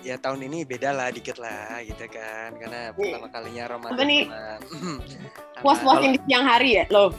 ya 0.02 0.18
tahun 0.18 0.42
ini 0.44 0.62
beda 0.64 0.90
lah 0.92 1.10
dikit 1.10 1.38
lah 1.38 1.82
gitu 1.82 2.06
kan 2.08 2.54
karena 2.56 2.90
pertama 2.92 3.26
kalinya 3.28 3.64
Ramadan 3.68 3.94
Apa 3.94 4.04
nih? 4.04 4.22
sama- 4.30 5.62
puas-puasin 5.62 6.12
di 6.12 6.20
siang 6.24 6.46
hari 6.46 6.70
ya 6.76 6.86
lo 6.90 7.14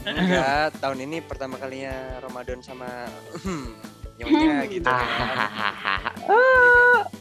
Enggak, 0.00 0.72
tahun 0.78 0.98
ini 1.02 1.20
pertama 1.20 1.56
kalinya 1.56 1.92
Ramadan 2.18 2.60
sama 2.60 2.88
nyonya 4.16 4.64
gitu 4.66 4.84
kan. 4.84 5.08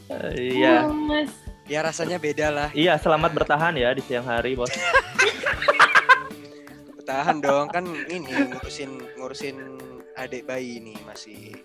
Eh, 0.07 0.55
Iya. 0.55 0.83
Oh, 0.83 0.95
mas 0.95 1.31
Ya 1.65 1.83
rasanya 1.83 2.15
beda 2.17 2.47
lah. 2.47 2.69
Iya, 2.71 2.95
selamat 2.95 3.31
bertahan 3.33 3.75
ya 3.75 3.91
di 3.91 3.99
siang 3.99 4.23
hari, 4.23 4.55
Bos. 4.55 4.71
Tahan 7.03 7.37
dong 7.37 7.67
kan 7.67 7.83
ini 8.07 8.23
ngurusin 8.47 8.91
ngurusin 9.15 9.57
adik 10.13 10.43
bayi 10.43 10.79
nih 10.79 10.95
masih. 11.03 11.59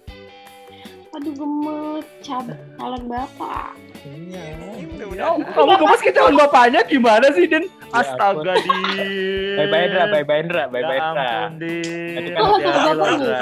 Aduh 1.13 1.29
gemes 1.31 2.07
cabut 2.21 2.57
calon 2.75 3.03
bapak 3.05 3.77
Iya. 4.03 4.59
Oh, 5.23 5.39
kamu 5.39 5.79
gemes 5.79 6.01
ke 6.03 6.11
calon 6.11 6.35
bapaknya 6.35 6.83
gimana 6.83 7.31
sih, 7.31 7.47
Den? 7.47 7.71
Ya 7.87 8.03
Astaga, 8.03 8.59
Din. 8.59 9.55
Bye 9.55 9.69
bye 9.69 9.83
Indra, 9.87 10.05
bye 10.09 10.25
bye 10.25 10.39
Indra, 10.43 10.63
bye 10.67 10.83
bye 10.83 10.91
Ya 10.91 11.07
Indra. 11.07 11.23
ampun, 11.23 11.51
Din. 11.55 12.11
Tadi 12.11 12.29
kan- 12.29 12.43
Hati-hati 12.43 12.91
loh, 12.91 13.07
Oh, 13.07 13.15
Dra. 13.15 13.39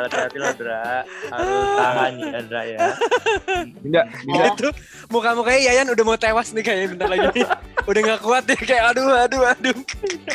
Hati-hati 0.00 0.38
loh, 0.38 0.52
Dra. 0.54 0.84
Harus 1.28 1.68
tahan 1.76 2.12
ya, 2.16 2.40
Dra 2.40 2.62
ya. 2.64 2.78
Enggak, 3.78 4.04
Ini 4.24 4.48
tuh 4.56 4.72
muka-mukanya 5.08 5.60
Yayan 5.62 5.86
udah 5.90 6.04
mau 6.06 6.16
tewas 6.16 6.48
nih 6.50 6.62
kayaknya 6.62 6.88
bentar 6.88 7.08
lagi. 7.10 7.42
Udah 7.84 8.00
nggak 8.00 8.20
kuat 8.20 8.42
deh 8.44 8.58
kayak 8.58 8.84
aduh 8.88 9.12
aduh 9.14 9.42
aduh. 9.46 9.76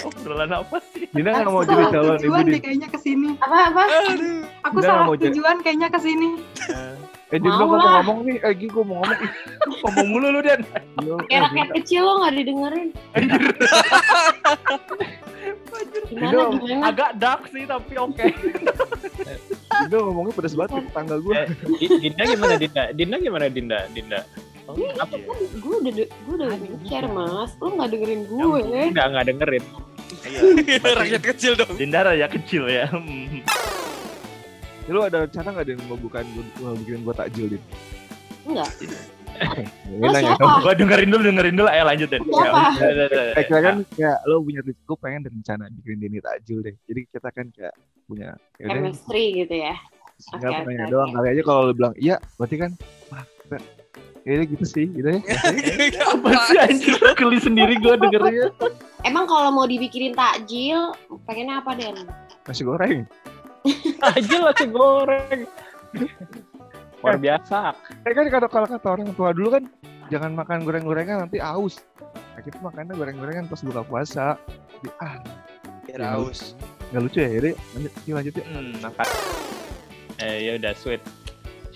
Obrolan 0.04 0.52
apa 0.54 0.78
sih? 0.92 1.10
Dina 1.10 1.30
nggak 1.34 1.50
mau 1.50 1.64
jadi 1.64 1.84
calon 1.90 2.18
ibu 2.20 2.38
di. 2.42 2.52
deh 2.52 2.62
kayaknya 2.62 2.88
ke 2.90 3.00
sini. 3.00 3.30
apa 3.40 3.58
apa 3.70 3.82
Aduh. 4.12 4.33
Aku 4.64 4.80
Udah, 4.80 4.88
salah 4.88 5.04
mau 5.08 5.16
tujuan 5.20 5.58
kayaknya 5.60 5.88
ke 5.92 6.00
sini. 6.00 6.30
Eh, 6.72 6.96
jadi 7.36 7.48
gua 7.50 7.66
Mau 7.66 7.76
mau 7.76 7.90
ngomong 8.00 8.20
nih. 8.30 8.38
Eh, 8.40 8.54
gua 8.72 8.84
mau 8.88 8.96
ngomong. 9.04 9.20
Ngomong 9.84 10.08
mulu 10.08 10.28
lu, 10.32 10.40
Den. 10.40 10.62
gila, 11.04 11.20
kayak 11.28 11.32
eh, 11.32 11.40
rakyat 11.50 11.70
kecil 11.82 12.02
lo 12.06 12.14
nggak 12.24 12.34
didengerin 12.40 12.90
gimana 16.08 16.42
gimana 16.54 16.88
Agak 16.88 17.12
dark 17.20 17.44
sih, 17.50 17.64
tapi 17.66 17.94
oke. 17.98 18.26
Dina 19.84 19.98
ngomongnya 20.00 20.34
pedas 20.38 20.54
banget 20.56 20.72
ke 20.78 20.82
tetangga 20.90 21.16
gue. 21.20 21.34
Eh, 21.36 21.48
Di- 21.82 22.00
Dinda 22.08 22.24
gimana 22.30 22.54
Dinda? 22.56 22.84
Dinda 22.94 23.16
gimana 23.20 23.46
Dinda? 23.50 23.80
Dinda. 23.92 24.20
apa 24.64 25.20
gue 25.60 25.76
udah 25.84 25.92
gue 26.08 26.34
udah 26.40 26.48
share 26.88 27.12
mas 27.12 27.52
lo 27.60 27.76
nggak 27.76 27.90
dengerin 27.92 28.22
gue 28.32 28.64
Enggak 28.96 29.06
enggak 29.12 29.26
dengerin. 29.28 29.64
Rakyat 31.04 31.22
kecil 31.22 31.52
dong. 31.60 31.76
Dinda 31.76 32.08
ya 32.16 32.32
kecil 32.32 32.64
ya. 32.72 32.88
Hmm. 34.84 34.94
Lu 34.94 35.00
ada 35.04 35.18
rencana 35.24 35.48
nggak 35.56 35.66
Din 35.68 35.80
mau 35.88 35.98
bukan 35.98 36.24
mau 36.60 36.76
bikin 36.76 37.02
gua 37.08 37.16
takjil 37.16 37.48
Din? 37.56 37.64
enggak 38.44 38.70
Ini 39.90 39.98
lo 39.98 40.14
nanya 40.14 40.38
dong. 40.38 40.62
Gua 40.62 40.74
dengerin 40.78 41.10
dulu, 41.10 41.22
dengerin 41.26 41.56
dulu. 41.58 41.68
Ayo 41.72 41.84
lanjut, 41.90 42.06
Den. 42.12 42.22
Siapa? 42.22 42.62
Ya, 43.34 43.42
kira 43.50 43.60
kan 43.66 43.76
kayak 43.98 44.18
lo 44.30 44.46
punya 44.46 44.62
gue 44.62 44.98
pengen 45.02 45.26
ada 45.26 45.32
rencana 45.34 45.64
bikin 45.74 45.98
Dini 45.98 46.20
takjil 46.22 46.62
deh. 46.62 46.76
Jadi 46.86 47.02
kita 47.10 47.30
kan 47.34 47.50
kayak 47.50 47.74
punya 48.06 48.36
ya 48.60 48.68
chemistry 48.70 49.26
gitu 49.44 49.56
ya 49.58 49.76
Enggak 50.36 50.52
Oke, 50.54 50.60
penanya 50.68 50.86
oke, 50.86 50.92
doang 50.94 51.12
kali 51.16 51.28
aja 51.36 51.42
kalau 51.44 51.62
lu 51.68 51.74
bilang 51.74 51.94
iya 51.98 52.16
berarti 52.38 52.56
kan 52.60 52.72
wah 53.12 53.24
kita 53.44 53.58
ya 54.24 54.32
udah 54.40 54.48
gitu 54.56 54.66
sih 54.68 54.86
gitu 54.88 55.08
ya 55.10 55.20
Apa 56.14 56.30
sih 56.48 56.58
anjir? 56.60 56.94
Geli 57.18 57.40
sendiri 57.44 57.74
gua 57.82 57.96
dengernya. 58.00 58.54
emang 59.04 59.26
kalau 59.28 59.50
mau 59.52 59.66
dibikinin 59.68 60.16
takjil 60.16 60.96
pengennya 61.28 61.60
apa 61.60 61.72
Den 61.76 61.96
nasi 62.48 62.64
goreng 62.64 63.04
Aja 64.10 64.38
lah 64.40 64.54
si 64.54 64.66
goreng. 64.68 65.40
Luar 67.00 67.18
biasa. 67.18 67.76
eh 68.04 68.12
kan 68.12 68.26
kalau 68.30 68.48
kalau 68.48 68.68
kata 68.68 68.88
orang 68.90 69.12
tua 69.12 69.30
dulu 69.30 69.50
kan 69.52 69.64
jangan 70.08 70.32
makan 70.34 70.64
goreng-gorengan 70.64 71.24
nanti 71.24 71.38
aus 71.38 71.80
nah 72.34 72.42
kita 72.42 72.58
makannya 72.60 72.94
goreng-gorengan 72.94 73.46
pas 73.46 73.62
buka 73.62 73.82
puasa 73.82 74.26
Jadi, 74.74 74.90
ah 75.00 75.16
Biar 75.84 76.02
haus. 76.10 76.56
nggak 76.90 77.02
lucu 77.02 77.18
ya 77.18 77.30
jadi 77.32 77.50
lanjut 77.74 77.92
yuk, 78.04 78.16
lanjut 78.16 78.34
yuk 78.34 78.46
Hmm, 78.46 78.72
maka 78.80 79.04
Eh 80.16 80.38
ya 80.42 80.52
udah 80.56 80.74
sweet. 80.74 81.02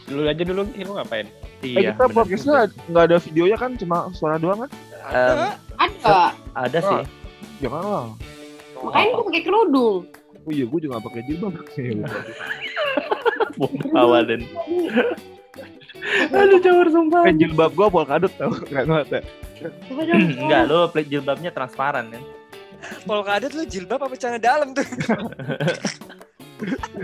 Dulu 0.05 0.21
aja 0.23 0.41
dulu 0.41 0.61
lu 0.65 0.91
ngapain? 0.93 1.27
eh 1.57 1.67
iya. 1.73 1.91
kita 1.91 2.03
bener 2.03 2.15
podcastnya 2.15 2.57
nggak 2.85 3.03
ada 3.03 3.17
videonya 3.19 3.57
kan 3.57 3.71
cuma 3.75 3.97
suara 4.11 4.37
doang 4.37 4.63
kan 4.63 4.69
Em, 5.07 5.37
ada 5.75 6.17
ada 6.53 6.79
sih. 6.79 7.01
jangan 7.57 7.81
lah 7.81 8.05
makanya 8.77 9.09
gue 9.11 9.25
pakai 9.25 9.43
kerudung 9.43 9.95
oh 10.47 10.53
iya 10.53 10.63
gue 10.63 10.79
juga 10.79 10.91
nggak 10.95 11.05
pakai 11.05 11.21
jilbab 11.21 11.53
Iya, 11.75 12.07
Bawa 13.91 14.21
Den. 14.21 14.41
Aduh, 16.29 16.59
jawar 16.59 16.87
sumpah. 16.87 17.25
eh 17.25 17.35
jilbab 17.35 17.71
gue 17.73 17.87
polkadot 17.87 18.31
tau 18.31 18.53
nggak 18.53 18.83
nggak 18.85 19.05
coba 19.83 20.01
dong 20.05 20.21
Enggak, 20.39 20.61
lu 20.65 20.77
plate 20.87 21.09
jilbabnya 21.09 21.51
transparan 21.51 22.05
kan? 22.07 22.23
Polkadot 23.03 23.51
lu 23.51 23.63
jilbab 23.65 23.99
apa 23.99 24.15
celana 24.15 24.39
dalam 24.39 24.71
tuh? 24.71 24.85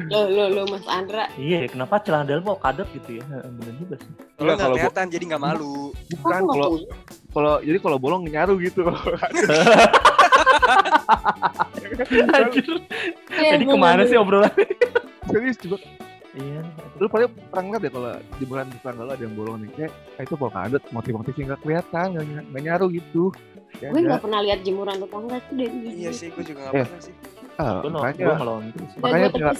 lo 0.09 0.25
lo 0.25 0.43
lo 0.49 0.61
Mas 0.65 0.81
Andra 0.87 1.29
Iya, 1.35 1.67
kenapa 1.67 1.99
celana 1.99 2.23
dalam 2.23 2.41
kok 2.43 2.57
kadep 2.59 2.87
gitu 2.93 3.17
ya? 3.17 3.23
Bener 3.27 3.73
juga 3.75 3.95
sih. 3.97 4.11
Kalau 4.33 4.45
nggak 4.47 4.57
kalau 4.57 4.69
gua- 4.71 4.77
kelihatan 4.79 5.05
jadi 5.09 5.23
nggak 5.27 5.43
malu. 5.43 5.75
bukan 6.13 6.39
nggak 6.39 6.55
kalau 6.55 6.69
kalau 7.29 7.53
jadi 7.59 7.77
kalau 7.79 7.97
bolong 7.97 8.23
nyaru 8.23 8.55
gitu. 8.59 8.81
Iya, 8.85 9.85
Jadi 11.83 13.63
bener, 13.63 13.67
ke 13.67 13.75
mana 13.75 14.03
sih 14.05 14.17
obrolan? 14.17 14.51
serius 15.25 15.57
juga 15.57 15.77
Iya. 16.33 16.65
lu 16.97 17.05
paling 17.05 17.29
pernah 17.47 17.63
ngeliat 17.69 17.83
ya 17.83 17.91
kalau 17.93 18.09
jemuran 18.41 18.65
tetangga 18.67 19.05
lu 19.05 19.11
ada 19.13 19.21
yang 19.21 19.35
bolong 19.37 19.57
nih 19.61 19.69
kayak 19.71 19.91
ah, 20.17 20.21
itu 20.23 20.33
polkadot 20.33 20.81
motif-motifnya 20.89 21.43
nggak 21.45 21.61
kelihatan 21.61 22.05
nggak 22.09 22.25
ny- 22.25 22.47
nggak 22.49 22.63
nyaru 22.63 22.85
gitu 22.89 23.23
ya 23.77 23.87
gue 23.87 24.01
nggak 24.01 24.17
pernah 24.19 24.39
lihat 24.41 24.59
jemuran 24.65 24.97
tetangga 24.97 25.35
tuh 25.39 25.53
dari 25.53 25.77
Iya 25.93 26.09
sih, 26.09 26.27
gue 26.33 26.41
juga 26.43 26.59
nggak 26.59 26.73
Eh. 26.73 26.83
pernah 26.83 27.01
sih. 27.05 27.13
ah, 27.53 27.77
Gue 27.79 27.91
makanya 27.93 28.17
gue 28.17 28.35
makanya 28.97 29.27
tinggal 29.29 29.53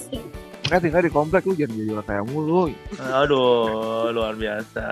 makanya 0.64 0.82
tinggal 0.82 1.02
di 1.02 1.12
komplek 1.14 1.42
lu 1.46 1.54
jangan 1.54 1.74
jadi 1.78 1.90
orang 1.94 2.08
kayak 2.10 2.24
mulu 2.26 2.62
Aduh, 3.22 3.66
luar 4.10 4.34
biasa. 4.34 4.86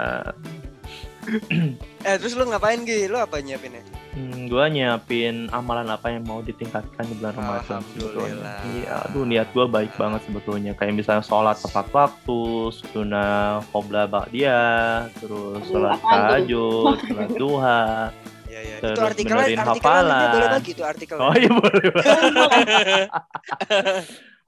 Eh 2.02 2.18
terus 2.18 2.34
lu 2.34 2.50
ngapain 2.50 2.82
Gi? 2.82 3.06
Lu 3.06 3.16
apa 3.16 3.38
nyiapinnya? 3.38 3.86
Hmm, 4.12 4.50
gua 4.50 4.68
nyiapin 4.68 5.48
amalan 5.54 5.88
apa 5.88 6.10
yang 6.10 6.26
mau 6.26 6.42
ditingkatkan 6.42 7.06
di 7.06 7.14
bulan 7.16 7.38
Ramadan 7.38 7.80
sebetulnya. 7.94 8.58
Iya, 8.74 9.06
aduh 9.08 9.24
niat 9.24 9.48
gua 9.54 9.70
baik 9.70 9.94
banget 9.96 10.26
sebetulnya. 10.26 10.74
Kayak 10.74 10.98
misalnya 10.98 11.24
sholat 11.24 11.62
tepat 11.62 11.88
waktu, 11.94 12.42
sunnah 12.74 13.62
qobla 13.70 14.10
ba'diyah, 14.10 15.14
terus 15.16 15.62
Aduh, 15.62 15.70
sholat 15.70 16.00
tahajud, 16.02 16.98
sholat 17.08 17.30
duha. 17.38 17.86
Iya 18.50 18.60
iya. 18.66 18.76
Terus 18.82 18.98
Itu 18.98 19.02
artikelnya 19.06 19.46
benerin 19.46 19.62
hafalan. 19.64 20.32
boleh 20.34 20.50
bagi 20.58 20.72
tuh 20.74 20.86
artikel. 20.90 21.18
Oh 21.22 21.34
iya 21.38 21.52
boleh. 21.54 21.84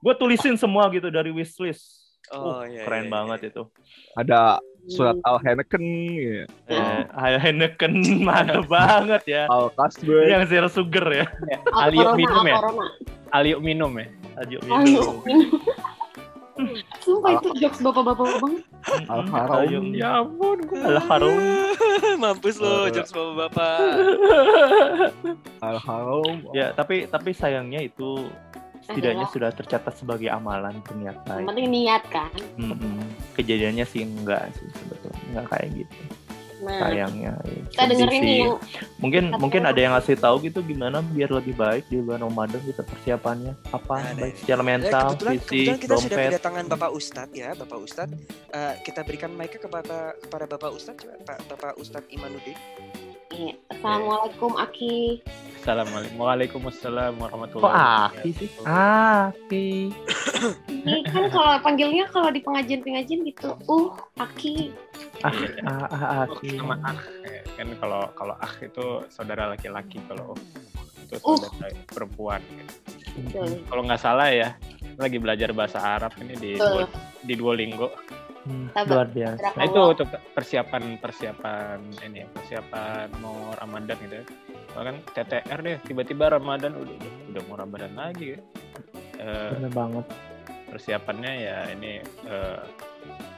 gua 0.04 0.14
tulisin 0.18 0.58
semua 0.58 0.90
gitu 0.92 1.08
dari 1.08 1.30
wishlist. 1.30 2.02
Oh, 2.32 2.34
Uh, 2.34 2.64
iya, 2.66 2.82
keren 2.88 3.06
iya, 3.06 3.12
banget 3.12 3.38
iya. 3.44 3.48
itu. 3.52 3.62
ada 4.16 4.40
surat 4.88 5.16
al 5.24 5.40
Henneken 5.40 5.84
ya. 6.14 6.44
Eh, 6.68 7.02
Heineken 7.16 7.94
mana 8.26 8.60
banget 8.64 9.22
ya. 9.24 9.42
al 9.48 9.72
Kasbek 9.72 10.28
Yang 10.28 10.42
zero 10.52 10.68
sugar 10.68 11.06
ya. 11.08 11.26
Aliuk 11.84 12.16
minum 12.16 12.44
ya? 12.44 12.56
Aliuk 13.32 13.60
minum 13.64 13.92
ya. 13.96 14.06
Ayo. 14.34 14.58
minum. 14.66 15.22
Sumpah 17.02 17.42
itu 17.42 17.50
jokes 17.58 17.82
bapak-bapak 17.82 18.38
banget. 18.38 18.62
Al 19.12 19.26
haram. 19.26 19.90
Ya 19.90 20.22
ampun, 20.22 20.58
gue 20.62 20.78
Al 20.78 21.02
harum. 21.02 21.42
Mampus 22.22 22.62
lo, 22.62 22.86
jokes 22.94 23.10
bapak-bapak. 23.10 23.78
Al 25.58 25.78
haram. 25.82 26.46
Ya, 26.54 26.70
tapi 26.70 27.10
tapi 27.10 27.34
sayangnya 27.34 27.82
itu 27.82 28.30
setidaknya 28.84 29.26
sudah 29.32 29.50
tercatat 29.50 29.94
sebagai 29.96 30.28
amalan 30.28 30.78
ternyata. 30.84 31.40
Yang 31.40 31.48
penting 31.50 31.68
niat 31.72 32.02
kan. 32.12 32.30
Mm-mm. 32.56 33.00
Kejadiannya 33.34 33.84
sih 33.84 34.04
enggak 34.04 34.52
sih 34.54 34.68
sebetulnya 34.76 35.18
enggak 35.32 35.46
kayak 35.50 35.68
gitu. 35.82 35.96
Nah, 36.64 36.80
Sayangnya. 36.80 37.32
ya, 37.44 37.60
kita 37.68 37.76
sedih 37.76 37.88
dengerin 37.92 38.08
sih. 38.16 38.24
nih 38.24 38.38
yang 38.40 38.56
Mungkin 38.96 39.24
kita 39.28 39.36
mungkin 39.36 39.62
ada 39.68 39.80
yang 39.84 39.92
ngasih 39.92 40.16
tahu 40.16 40.36
gitu 40.40 40.64
gimana 40.64 41.04
biar 41.04 41.28
lebih 41.28 41.52
baik 41.60 41.84
di 41.92 42.00
bulan 42.00 42.24
Ramadan 42.24 42.56
gitu 42.64 42.80
persiapannya 42.80 43.52
apa 43.68 43.94
Nah, 44.00 44.12
baik 44.16 44.32
nah, 44.32 44.40
secara 44.40 44.62
Ya, 44.64 44.68
mental, 44.72 45.06
kebetulan, 45.12 45.34
fisik, 45.34 45.44
kebetulan 45.44 45.76
kita 45.76 45.94
sudah 46.00 46.08
dompet. 46.16 46.28
kedatangan 46.32 46.64
Bapak 46.72 46.90
Ustadz 46.96 47.36
ya, 47.36 47.50
Bapak 47.52 47.78
Ustadz. 47.84 48.16
Eh, 48.48 48.74
kita 48.80 49.00
berikan 49.04 49.30
mic 49.36 49.52
kepada 49.52 49.98
kepada 50.16 50.44
Bapak 50.48 50.70
Ustadz, 50.72 51.04
coba 51.04 51.14
Pak 51.20 51.38
Bapak 51.52 51.72
Ustadz 51.76 52.08
Imanuddin. 52.08 52.56
Iya. 53.28 53.54
Assalamualaikum 53.68 54.56
Aki. 54.56 55.20
Assalamualaikum. 55.64 56.20
Waalaikumsalam 56.20 57.12
warahmatullahi 57.24 57.72
Kok 57.72 57.76
Aki 58.12 58.30
sih? 58.36 58.48
Aki. 58.68 59.68
Ini 60.68 61.00
kan 61.08 61.24
kalau 61.32 61.56
panggilnya 61.64 62.04
kalau 62.12 62.28
di 62.28 62.44
pengajian-pengajian 62.44 63.24
gitu, 63.24 63.56
uh 63.64 63.88
Aki. 64.20 64.76
Ah, 65.24 65.32
ah, 65.64 65.88
ah, 65.88 66.28
Aki. 66.28 66.60
Sama 66.60 66.76
ah 66.84 67.00
ya, 67.24 67.40
kan 67.56 67.68
kalau 67.80 68.04
kalau 68.12 68.36
ah 68.44 68.52
itu 68.60 69.08
saudara 69.08 69.56
laki-laki 69.56 70.04
kalau 70.04 70.36
itu 71.00 71.16
Uh. 71.24 71.40
saudara 71.40 71.72
perempuan. 71.88 72.44
Betul. 73.24 73.64
Kalau 73.64 73.82
nggak 73.88 74.02
salah 74.04 74.28
ya 74.36 74.52
lagi 75.00 75.16
belajar 75.16 75.48
bahasa 75.56 75.80
Arab 75.80 76.12
ini 76.20 76.36
di. 76.36 76.50
Duo- 76.60 76.92
di 77.24 77.40
Duolingo. 77.40 77.88
Hmm, 78.44 78.68
luar 78.84 79.08
biasa. 79.08 79.56
Nah 79.56 79.64
itu 79.64 79.80
untuk 79.80 80.12
persiapan 80.36 81.00
persiapan 81.00 81.80
ini 82.04 82.20
ya, 82.20 82.28
persiapan 82.36 83.08
mau 83.24 83.48
Ramadan 83.56 83.96
gitu 84.04 84.43
Bahkan 84.74 84.94
TTR 85.14 85.58
deh 85.62 85.76
tiba-tiba 85.86 86.34
Ramadan 86.34 86.74
udah 86.74 86.96
udah, 87.30 87.42
mau 87.46 87.56
Ramadan 87.56 87.94
lagi 87.94 88.34
ya. 88.34 88.40
Eh, 89.18 89.50
Bener 89.58 89.72
banget. 89.72 90.06
persiapannya 90.74 91.32
ya 91.38 91.58
ini 91.70 92.02
eh, 92.26 92.62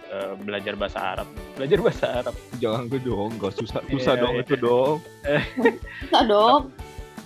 eh, 0.08 0.32
belajar 0.40 0.72
bahasa 0.72 0.98
Arab. 1.12 1.28
Belajar 1.60 1.78
bahasa 1.84 2.06
Arab. 2.24 2.34
Jangan 2.56 2.88
gue 2.88 3.00
dong, 3.04 3.36
gak 3.36 3.52
susah 3.60 3.84
susah 3.84 4.14
Iya, 4.16 4.22
dong 4.24 4.34
iya. 4.34 4.42
itu 4.48 4.54
dong. 4.56 4.96
Bisa 6.00 6.20
dong. 6.24 6.62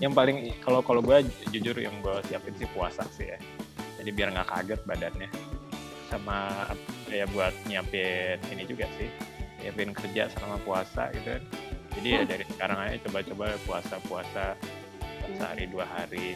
Yang 0.02 0.12
paling 0.16 0.36
kalau 0.64 0.80
kalau 0.82 1.00
gue 1.04 1.22
jujur 1.54 1.76
yang 1.78 1.94
gue 2.02 2.16
siapin 2.26 2.56
sih 2.58 2.66
puasa 2.74 3.06
sih 3.14 3.30
ya. 3.30 3.38
Jadi 4.02 4.10
biar 4.10 4.32
nggak 4.34 4.48
kaget 4.50 4.80
badannya. 4.82 5.30
Sama 6.10 6.50
ya 7.06 7.22
buat 7.30 7.54
nyiapin 7.70 8.40
ini 8.50 8.66
juga 8.66 8.90
sih. 8.98 9.06
Nyiapin 9.62 9.94
kerja 9.94 10.26
selama 10.34 10.58
puasa 10.66 11.12
gitu 11.14 11.38
kan. 11.38 11.42
Jadi 11.90 12.08
ya 12.08 12.22
dari 12.22 12.44
sekarang 12.46 12.78
aja 12.80 12.96
coba-coba 13.04 13.44
puasa-puasa 13.66 14.54
sehari 15.30 15.64
dua 15.66 15.86
hari 15.86 16.34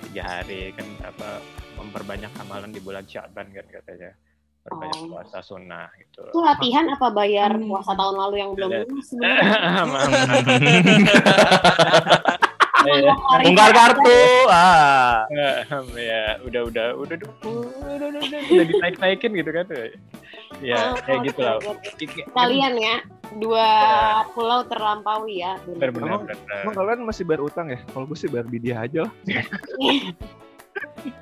tiga 0.00 0.22
hari 0.22 0.70
kan 0.72 0.86
apa 1.02 1.42
memperbanyak 1.74 2.30
amalan 2.38 2.70
di 2.70 2.78
bulan 2.78 3.02
Syaban 3.04 3.50
kan 3.50 3.66
katanya 3.66 4.14
perbanyak 4.62 5.00
Oh. 5.00 5.06
puasa 5.10 5.40
sunnah 5.40 5.88
gitu 5.96 6.22
Itu 6.28 6.38
latihan 6.38 6.84
apa 6.86 7.08
bayar 7.08 7.56
Hmm. 7.56 7.66
puasa 7.66 7.92
tahun 7.94 8.14
lalu 8.16 8.34
yang 8.36 8.50
belum 8.52 8.70
Iya. 8.70 8.84
sebenarnya? 9.00 9.48
Iya. 12.90 13.12
Tunggal 13.40 13.70
kartu. 13.70 14.18
Ah. 14.48 15.28
ya 16.00 16.40
udah 16.40 16.62
udah 16.64 16.86
udah 16.96 17.16
udah 17.18 17.28
udah 17.44 18.06
udah, 18.08 18.20
udah, 18.20 18.40
udah 18.48 18.64
dinaik 18.64 18.96
naikin 18.98 19.32
gitu 19.34 19.50
kan 19.50 19.66
ya 20.58 20.76
Oh, 20.90 20.98
kayak 20.98 21.20
gitu 21.26 21.40
lah. 21.40 21.56
Kalian 22.32 22.74
ya, 22.74 22.96
dua 23.36 23.66
pulau 24.32 24.64
terlampaui 24.64 25.38
ya. 25.38 25.54
benar 25.68 25.92
benar 25.92 26.08
Emang- 26.64 26.74
kalian 26.74 27.00
masih 27.04 27.22
bayar 27.22 27.44
utang 27.44 27.68
ya? 27.68 27.78
Kalau 27.86 28.04
gue 28.04 28.16
sih 28.16 28.26
bayar 28.26 28.46
bidia 28.46 28.80
aja 28.80 29.04
lah. 29.04 29.12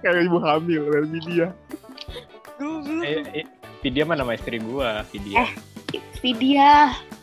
Kayak 0.01 0.25
ibu 0.25 0.39
hamil 0.39 0.83
bayar 0.87 1.07
bidia. 1.07 1.47
eh, 3.03 3.21
eh, 3.35 3.47
Vidya 3.79 4.03
mah 4.03 4.17
nama 4.17 4.33
istri 4.33 4.57
gua 4.59 5.05
Vidya 5.07 5.45
Vidya, 6.17 6.89
Eh, 6.89 6.97
Oh. 6.97 7.16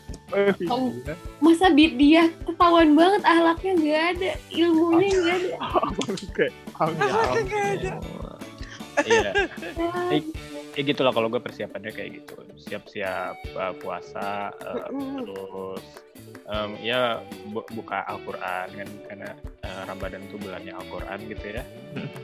Masa 1.38 1.70
Vidya 1.70 2.30
ketahuan 2.44 2.94
banget 2.98 3.22
ahlaknya 3.22 3.72
nggak 3.78 4.02
ada, 4.16 4.32
ilmunya 4.50 5.08
nggak 5.14 5.36
ada. 5.38 5.52
Abang 5.60 6.14
kayak 6.36 6.52
hamil. 6.74 7.96
iya. 9.06 9.30
Eh, 10.10 10.22
ya 10.74 10.82
gitu 10.82 11.00
lah 11.02 11.12
kalau 11.14 11.30
gue 11.30 11.40
persiapannya 11.42 11.90
kayak 11.94 12.10
gitu. 12.22 12.34
Siap-siap 12.70 13.36
uh, 13.54 13.74
puasa 13.78 14.50
uh, 14.54 14.88
terus 14.92 15.84
em, 16.46 16.70
ya 16.78 17.18
bu- 17.46 17.66
buka 17.72 18.04
Al-Quran 18.04 18.66
kan 18.70 18.88
karena 19.04 19.28
uh, 19.60 19.82
Ramadan 19.84 20.20
itu 20.22 20.36
bulannya 20.36 20.72
Al-Quran 20.72 21.18
gitu 21.26 21.46
ya 21.50 21.64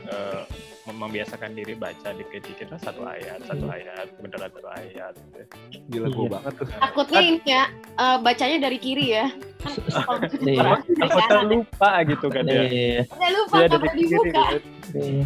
Eh, 0.03 0.43
mem- 0.83 0.99
membiasakan 0.99 1.55
diri 1.55 1.71
baca 1.71 2.11
dikit-dikit 2.11 2.67
lah 2.67 2.79
satu 2.81 3.07
ayat 3.07 3.39
satu 3.41 3.63
ayat 3.65 4.11
beneran 4.19 4.51
satu 4.51 4.67
ayat 4.67 5.13
gitu. 5.15 5.39
Gila 5.87 6.07
gue 6.09 6.19
Iya. 6.21 6.31
banget 6.35 6.53
tuh. 6.53 6.67
Takutnya 6.67 7.21
ini 7.23 7.39
ya, 7.45 7.63
eh, 7.95 8.17
bacanya 8.19 8.57
dari 8.61 8.77
kiri 8.77 9.05
ya. 9.13 9.25
Takutnya 9.61 11.41
lupa 11.43 11.89
gitu 12.03 12.27
kan 12.27 12.43
ya 12.45 12.61
Iya. 12.63 13.01
Udah 13.07 13.29
lupa 13.31 13.55
kalau 13.55 13.69
dari 13.69 13.87
kiri 13.89 14.01
dibuka. 14.03 14.43
gitu. 14.51 14.67
iya. 14.97 15.23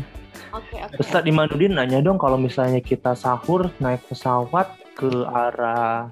Oke, 0.53 0.75
oke. 0.77 0.95
Ustadz 1.01 1.25
Imanuddin 1.25 1.73
nanya 1.73 1.99
dong 1.99 2.15
kalau 2.15 2.37
misalnya 2.37 2.79
kita 2.79 3.11
sahur 3.13 3.73
naik 3.77 4.05
pesawat 4.05 4.67
ke 4.93 5.09
arah 5.25 6.07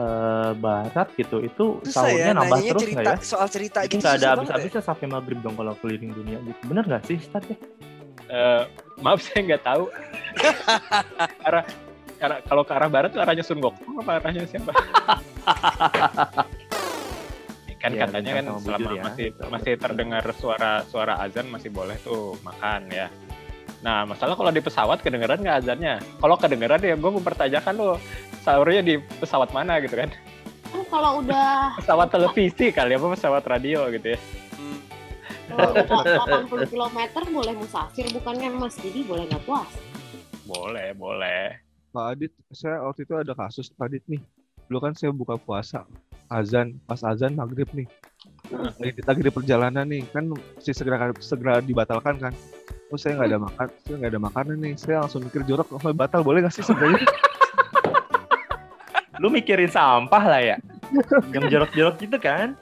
eh, 0.00 0.50
barat 0.56 1.08
gitu, 1.14 1.36
itu 1.40 1.64
Susah 1.84 2.08
sahurnya 2.08 2.24
ya, 2.26 2.34
nambah 2.34 2.58
terus 2.64 2.80
cerita 2.82 3.00
nggak 3.00 3.14
ya? 3.14 3.20
soal 3.22 3.46
cerita 3.46 3.78
Itu 3.80 3.88
gitu 3.90 4.00
nggak 4.00 4.14
ada 4.14 4.16
banget 4.16 4.30
ya. 4.30 4.34
habis-habisnya 4.40 4.82
sampai 4.82 5.06
maghrib 5.06 5.38
dong 5.38 5.54
kalau 5.54 5.74
keliling 5.76 6.10
dunia 6.10 6.38
gitu. 6.40 6.60
Bener 6.64 6.84
nggak 6.86 7.02
sih, 7.04 7.16
Ustadz 7.16 7.46
ya? 7.46 7.56
Eh, 8.26 8.62
maaf 8.98 9.20
saya 9.26 9.40
nggak 9.44 9.62
tahu 9.62 9.84
arah 11.46 11.64
arah 12.18 12.38
kalau 12.42 12.62
ke 12.62 12.72
arah 12.72 12.86
barat 12.86 13.10
tuh 13.10 13.18
arahnya 13.18 13.40
Sun 13.40 13.58
Gokong 13.58 13.96
apa 13.98 14.18
arahnya 14.18 14.44
siapa 14.44 14.72
kan 17.80 17.90
Ya, 17.90 18.04
katanya 18.04 18.32
kan 18.36 18.44
selama 18.60 18.90
ya. 18.92 19.02
masih 19.02 19.26
Betul, 19.32 19.48
masih 19.48 19.72
terdengar 19.80 20.24
suara 20.36 20.72
suara 20.84 21.16
azan 21.18 21.48
masih 21.48 21.72
boleh 21.72 21.96
tuh 21.98 22.36
makan 22.40 22.92
ya 22.92 23.08
nah 23.80 24.04
masalah 24.04 24.36
kalau 24.36 24.48
di 24.48 24.60
pesawat 24.60 25.00
kedengeran 25.00 25.40
nggak 25.40 25.64
azannya 25.64 25.94
kalau 26.20 26.36
kedengeran 26.36 26.80
ya 26.80 26.94
gue 26.94 27.10
mempertanyakan 27.10 27.74
lo 27.74 27.96
sahurnya 28.40 28.80
di 28.80 28.94
pesawat 29.16 29.50
mana 29.50 29.80
gitu 29.80 29.96
kan 29.96 30.10
Kan 30.70 30.84
kalau 30.86 31.18
udah 31.18 31.72
pesawat 31.80 32.08
televisi 32.08 32.70
kali 32.70 32.94
apa 32.94 33.06
pesawat 33.10 33.44
radio 33.44 33.88
gitu 33.90 34.14
ya 34.14 34.20
Hmm. 34.60 34.76
kalau 35.50 35.72
udah 35.74 36.46
80 36.46 36.70
km 36.70 36.98
boleh 37.32 37.54
musafir 37.56 38.06
bukannya 38.12 38.54
Mas 38.54 38.76
Didi 38.76 39.02
boleh 39.02 39.26
nggak 39.26 39.42
puasa? 39.42 39.80
boleh 40.44 40.94
boleh 40.94 41.58
Pak 41.90 42.06
Adit, 42.06 42.30
saya 42.50 42.86
waktu 42.86 43.02
itu 43.02 43.18
ada 43.18 43.34
kasus 43.34 43.66
Pak 43.66 43.90
Adit 43.90 44.06
nih. 44.06 44.22
Dulu 44.70 44.78
kan 44.78 44.94
saya 44.94 45.10
buka 45.10 45.34
puasa, 45.34 45.82
azan, 46.30 46.78
pas 46.86 47.02
azan 47.02 47.34
maghrib 47.34 47.66
nih. 47.74 47.90
Lagi, 48.78 49.02
lagi 49.02 49.20
di 49.26 49.32
perjalanan 49.34 49.82
nih, 49.82 50.06
kan 50.06 50.30
si 50.62 50.70
segera 50.70 51.10
segera 51.18 51.58
dibatalkan 51.58 52.14
kan. 52.22 52.34
Terus 52.90 53.06
saya 53.06 53.22
nggak 53.22 53.30
ada 53.30 53.38
makan, 53.38 53.66
saya 53.86 53.94
nggak 54.02 54.10
ada 54.10 54.20
makanan 54.26 54.56
nih. 54.58 54.74
Saya 54.74 54.96
langsung 55.06 55.22
mikir 55.22 55.46
jorok, 55.46 55.70
oh, 55.70 55.80
batal 55.94 56.26
boleh 56.26 56.42
nggak 56.42 56.54
sih 56.58 56.66
sebenarnya? 56.66 57.06
Lu 59.22 59.30
mikirin 59.30 59.70
sampah 59.70 60.24
lah 60.26 60.42
ya? 60.42 60.56
Yang 61.30 61.54
jorok-jorok 61.54 61.94
gitu 62.02 62.18
kan? 62.18 62.58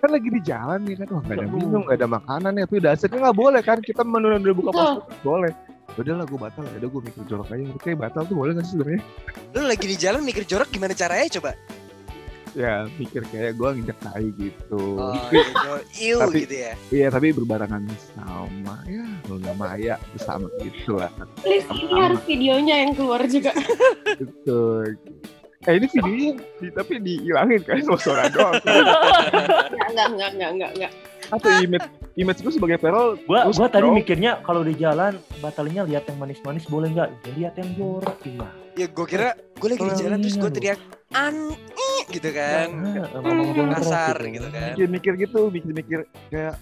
Kan 0.00 0.08
lagi 0.08 0.28
di 0.32 0.40
jalan 0.40 0.80
nih 0.88 0.96
kan, 0.96 1.12
wah 1.12 1.22
nggak 1.28 1.36
ada 1.36 1.46
minum, 1.52 1.80
nggak 1.84 1.98
ada 2.00 2.08
makanan 2.08 2.52
ya. 2.56 2.64
Tapi 2.64 2.76
udah 2.80 2.90
asetnya 2.96 3.18
nggak 3.20 3.36
boleh 3.36 3.60
kan, 3.60 3.78
kita 3.84 4.00
menunda 4.00 4.52
buka 4.56 4.70
puasa 4.72 5.04
boleh. 5.20 5.52
Udah 6.00 6.14
lah 6.16 6.24
gue 6.24 6.40
batal, 6.40 6.64
ya 6.64 6.76
udah 6.80 6.88
gue 6.88 7.00
mikir 7.04 7.22
jorok 7.28 7.48
aja. 7.52 7.62
Kayak 7.84 7.98
batal 8.00 8.22
tuh 8.24 8.36
boleh 8.40 8.56
nggak 8.56 8.64
sih 8.64 8.72
sebenarnya? 8.80 9.02
Lu 9.52 9.60
lagi 9.68 9.84
di 9.84 9.96
jalan 10.00 10.24
mikir 10.24 10.48
jorok 10.48 10.72
gimana 10.72 10.96
caranya 10.96 11.28
coba? 11.36 11.52
Ya 12.54 12.86
mikir 12.94 13.26
kayak 13.26 13.54
gue 13.54 13.68
nginjak 13.74 13.98
tai 13.98 14.30
gitu. 14.32 14.82
Oh, 14.94 15.10
gitu. 15.34 15.70
Iu 16.00 16.16
Tapi- 16.18 16.42
gitu 16.42 16.54
ya. 16.56 16.72
Iya 16.88 17.06
tapi 17.10 17.30
berbarengan 17.30 17.82
sama 18.08 18.78
ya 18.86 19.02
Luna 19.26 19.52
Maya 19.54 19.94
bersama 20.10 20.46
gitu 20.58 20.94
lah 20.94 21.10
Please 21.36 21.66
ini 21.68 21.94
harus 21.94 22.22
videonya 22.22 22.74
yang 22.80 22.92
keluar 22.94 23.20
juga. 23.26 23.50
gitu. 24.22 24.86
Eh 25.64 25.74
ini 25.74 25.86
videonya 25.88 26.30
di- 26.60 26.70
tapi 26.70 26.92
dihilangin 26.98 27.60
kan 27.60 27.82
sama 27.82 27.98
suara 27.98 28.24
doang. 28.28 28.54
Enggak, 28.64 29.88
enggak, 29.90 30.08
enggak, 30.08 30.30
enggak, 30.30 30.50
enggak, 30.50 30.70
enggak. 30.72 30.92
Atau 31.24 31.50
image 31.56 31.86
image 32.14 32.40
gue 32.40 32.52
sebagai 32.52 32.76
Perol 32.76 33.16
Gua 33.24 33.48
gua 33.48 33.66
tadi 33.66 33.82
dong. 33.82 33.96
mikirnya 33.96 34.44
kalau 34.44 34.60
di 34.60 34.76
jalan 34.76 35.16
batalnya 35.40 35.82
lihat 35.82 36.04
yang 36.04 36.20
manis-manis 36.20 36.68
boleh 36.68 36.92
nggak? 36.92 37.08
Ya, 37.16 37.30
lihat 37.32 37.54
yang 37.56 37.70
jorok 37.74 38.16
gimana? 38.20 38.52
Ya 38.74 38.86
gue 38.86 39.06
kira 39.08 39.28
gue 39.32 39.68
lagi 39.68 39.82
di 39.82 39.94
jalan 39.96 40.18
terus 40.20 40.34
iya, 40.34 40.42
gue 40.42 40.50
lu. 40.50 40.54
teriak 40.54 40.80
an 41.12 41.36
ih," 41.56 41.93
gitu 42.10 42.28
kan. 42.32 42.66
Nah, 42.72 43.08
ngomong 43.20 43.48
jorok 43.54 43.72
Kasar 43.80 44.16
gitu 44.20 44.48
kan. 44.50 44.72
mikir-mikir 44.74 45.12
gitu, 45.20 45.40
mikir-mikir 45.48 45.98
kayak 46.28 46.56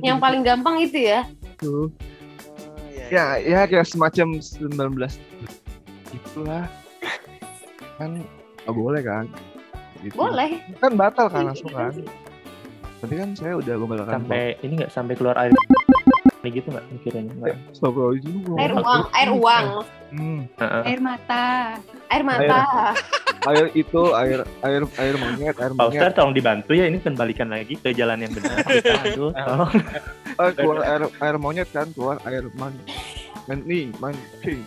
Yang 0.00 0.18
paling 0.22 0.42
gampang 0.46 0.76
itu 0.80 0.98
ya. 1.02 1.26
tuh. 1.58 1.90
Oh, 1.90 2.86
ya, 2.94 3.36
ya 3.42 3.42
ya 3.42 3.60
kayak 3.66 3.86
semacam 3.90 4.38
19 4.38 4.70
itulah 6.10 6.64
kan 7.98 8.10
nggak 8.64 8.74
boleh 8.74 9.02
kan 9.02 9.26
Gitu. 10.00 10.16
Boleh. 10.16 10.64
kan 10.80 10.96
batal 10.96 11.28
kan 11.28 11.52
langsung 11.52 11.68
kan 11.76 11.92
berarti 13.00 13.14
kan 13.20 13.28
saya 13.36 13.52
udah 13.60 13.74
membatalkan 13.76 14.12
sampai 14.24 14.56
ini 14.64 14.72
nggak 14.80 14.92
sampai 14.92 15.12
keluar 15.16 15.36
air 15.36 15.52
ini 16.40 16.48
gitu 16.56 16.66
nggak 16.72 16.84
mikirnya 16.90 17.22
nggak. 17.28 17.56
Astagfirullahaladzim. 17.70 18.56
Air 18.56 18.72
uang, 18.74 19.02
air 19.12 19.30
uang, 19.30 19.66
Hmm. 20.10 20.40
Air 20.58 20.98
mata. 20.98 21.78
air 22.10 22.22
mata. 22.26 22.60
air. 23.46 23.70
Itu 23.72 24.10
air 24.12 24.42
air 24.60 24.82
air 24.98 25.14
monyet 25.14 25.54
air 25.54 25.70
Pak 25.70 25.78
monyet. 25.78 25.94
Ustadz 25.94 26.16
tolong 26.18 26.34
dibantu 26.34 26.74
ya 26.74 26.90
ini 26.90 26.98
kembalikan 26.98 27.46
lagi 27.46 27.78
ke 27.78 27.94
jalan 27.94 28.18
yang 28.18 28.32
benar. 28.34 28.56
Aduh 29.06 29.30
tolong. 29.30 29.70
Eh, 30.34 30.50
keluar 30.58 30.78
air 30.82 31.02
air 31.06 31.36
monyet 31.38 31.68
kan 31.70 31.86
keluar 31.94 32.18
air 32.26 32.42
man 32.58 32.74
mani 33.48 33.88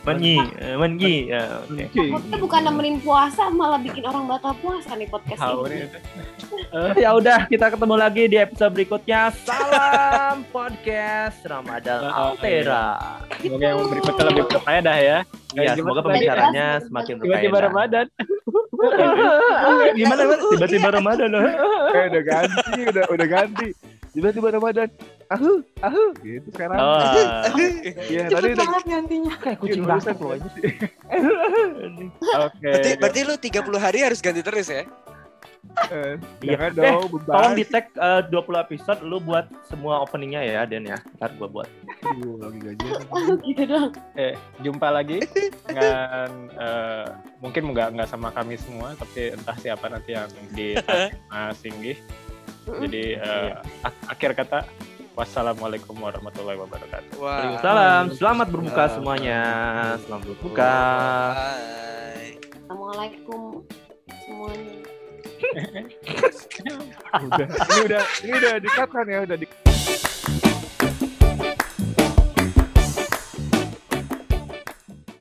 menyi 0.04 0.36
eh, 0.58 0.76
menyi 0.76 1.16
ya 1.30 1.62
oke. 1.62 1.74
Manci 1.78 2.26
Kita 2.30 2.38
bukan 2.42 2.62
nemenin 2.66 2.98
puasa, 3.04 3.50
malah 3.54 3.80
bikin 3.80 4.04
orang 4.06 4.26
batal 4.26 4.54
puasa 4.58 4.98
nih 4.98 5.08
podcast 5.08 5.40
ini. 5.40 5.86
nih. 5.86 6.98
ya 6.98 7.10
udah 7.14 7.46
kita 7.46 7.70
ketemu 7.70 7.96
lagi 7.96 8.24
di 8.26 8.38
episode 8.42 8.74
berikutnya. 8.74 9.30
Salam 9.46 10.42
podcast 10.56 11.38
Ramadan 11.46 12.10
Altera. 12.10 13.22
Semoga 13.38 13.66
yang 13.66 13.80
berikutnya 13.90 14.24
lebih 14.34 14.44
berfaedah 14.50 14.98
ya. 14.98 15.18
ya 15.54 15.62
Gimana 15.74 15.78
semoga 15.78 16.00
pembicaranya 16.02 16.66
semakin 16.82 17.14
Tiba-tiba 17.22 17.58
berfaedah. 17.62 18.04
Ramadan. 18.04 18.06
gimana 20.00 20.22
Mas? 20.28 20.40
tiba-tiba 20.58 20.88
Ramadan 20.92 21.30
loh. 21.32 21.44
Eh, 21.46 22.06
udah 22.10 22.24
ganti 22.26 22.80
udah 22.90 23.06
udah 23.14 23.28
ganti 23.30 23.68
tiba-tiba 24.14 24.48
Ramadan 24.52 24.90
ahu 25.28 25.52
ahu 25.80 26.04
gitu 26.22 26.48
sekarang 26.50 26.78
oh 26.78 27.02
Iya 28.06 28.30
Cepet 28.30 28.32
tadi 28.32 28.48
udah 28.48 28.58
banget 28.64 28.84
gantinya. 28.88 29.34
kayak 29.36 29.58
kucing 29.58 29.82
Iya, 29.82 29.90
barusan. 29.90 30.16
loh 30.16 30.38
Oke. 32.40 32.62
Berarti, 32.64 32.90
berarti 32.96 33.20
lu 33.24 33.36
30 33.36 33.54
hari 33.80 34.00
harus 34.02 34.20
ganti 34.20 34.42
terus 34.42 34.68
ya? 34.68 34.86
eh, 35.90 36.20
Iya. 36.38 36.60
jangan 36.60 36.70
Eh, 36.70 36.76
dong 36.76 37.04
beban 37.10 37.34
tolong 37.34 37.54
di 37.56 37.66
tag 37.66 37.86
eh, 37.90 38.22
20 38.28 38.36
episode 38.62 39.00
lu 39.02 39.18
buat 39.18 39.48
semua 39.64 40.04
openingnya 40.04 40.44
ya 40.44 40.62
Den 40.64 40.86
ya 40.86 41.00
ntar 41.18 41.34
gua 41.34 41.48
buat 41.50 41.70
Aduh, 42.04 42.36
lagi 42.38 42.60
gajian 42.62 43.00
gitu 43.48 43.64
dong. 43.66 43.90
Eh, 44.14 44.36
jumpa 44.60 44.92
lagi 44.92 45.24
dengan 45.64 46.30
eh, 46.54 47.06
mungkin 47.40 47.72
nggak 47.72 47.96
nggak 47.96 48.06
sama 48.08 48.30
kami 48.30 48.54
semua, 48.56 48.92
tapi 48.94 49.32
entah 49.32 49.56
siapa 49.56 49.88
nanti 49.88 50.14
yang 50.14 50.28
di 50.52 50.76
Mas 51.26 51.58
Singgih. 51.58 51.96
Jadi 52.64 53.20
ak- 53.84 54.04
akhir 54.08 54.32
kata, 54.40 54.60
wassalamualaikum 55.14 55.96
warahmatullahi 56.00 56.58
wabarakatuh. 56.58 57.20
Salam, 57.60 58.04
selamat 58.16 58.48
berbuka 58.50 58.84
semuanya. 58.90 59.40
Selamat 60.08 60.26
berbuka. 60.32 60.74
Bye. 61.36 62.40
Assalamualaikum 62.40 63.42
semuanya. 64.24 64.76
udah 67.28 67.48
ini 67.52 67.80
udah 67.84 68.04
ini 68.24 68.34
udah 68.34 68.54
di 68.58 68.70
cut 68.72 68.90
kan 68.90 69.06
ya 69.06 69.20
udah 69.28 69.38
di 69.38 69.48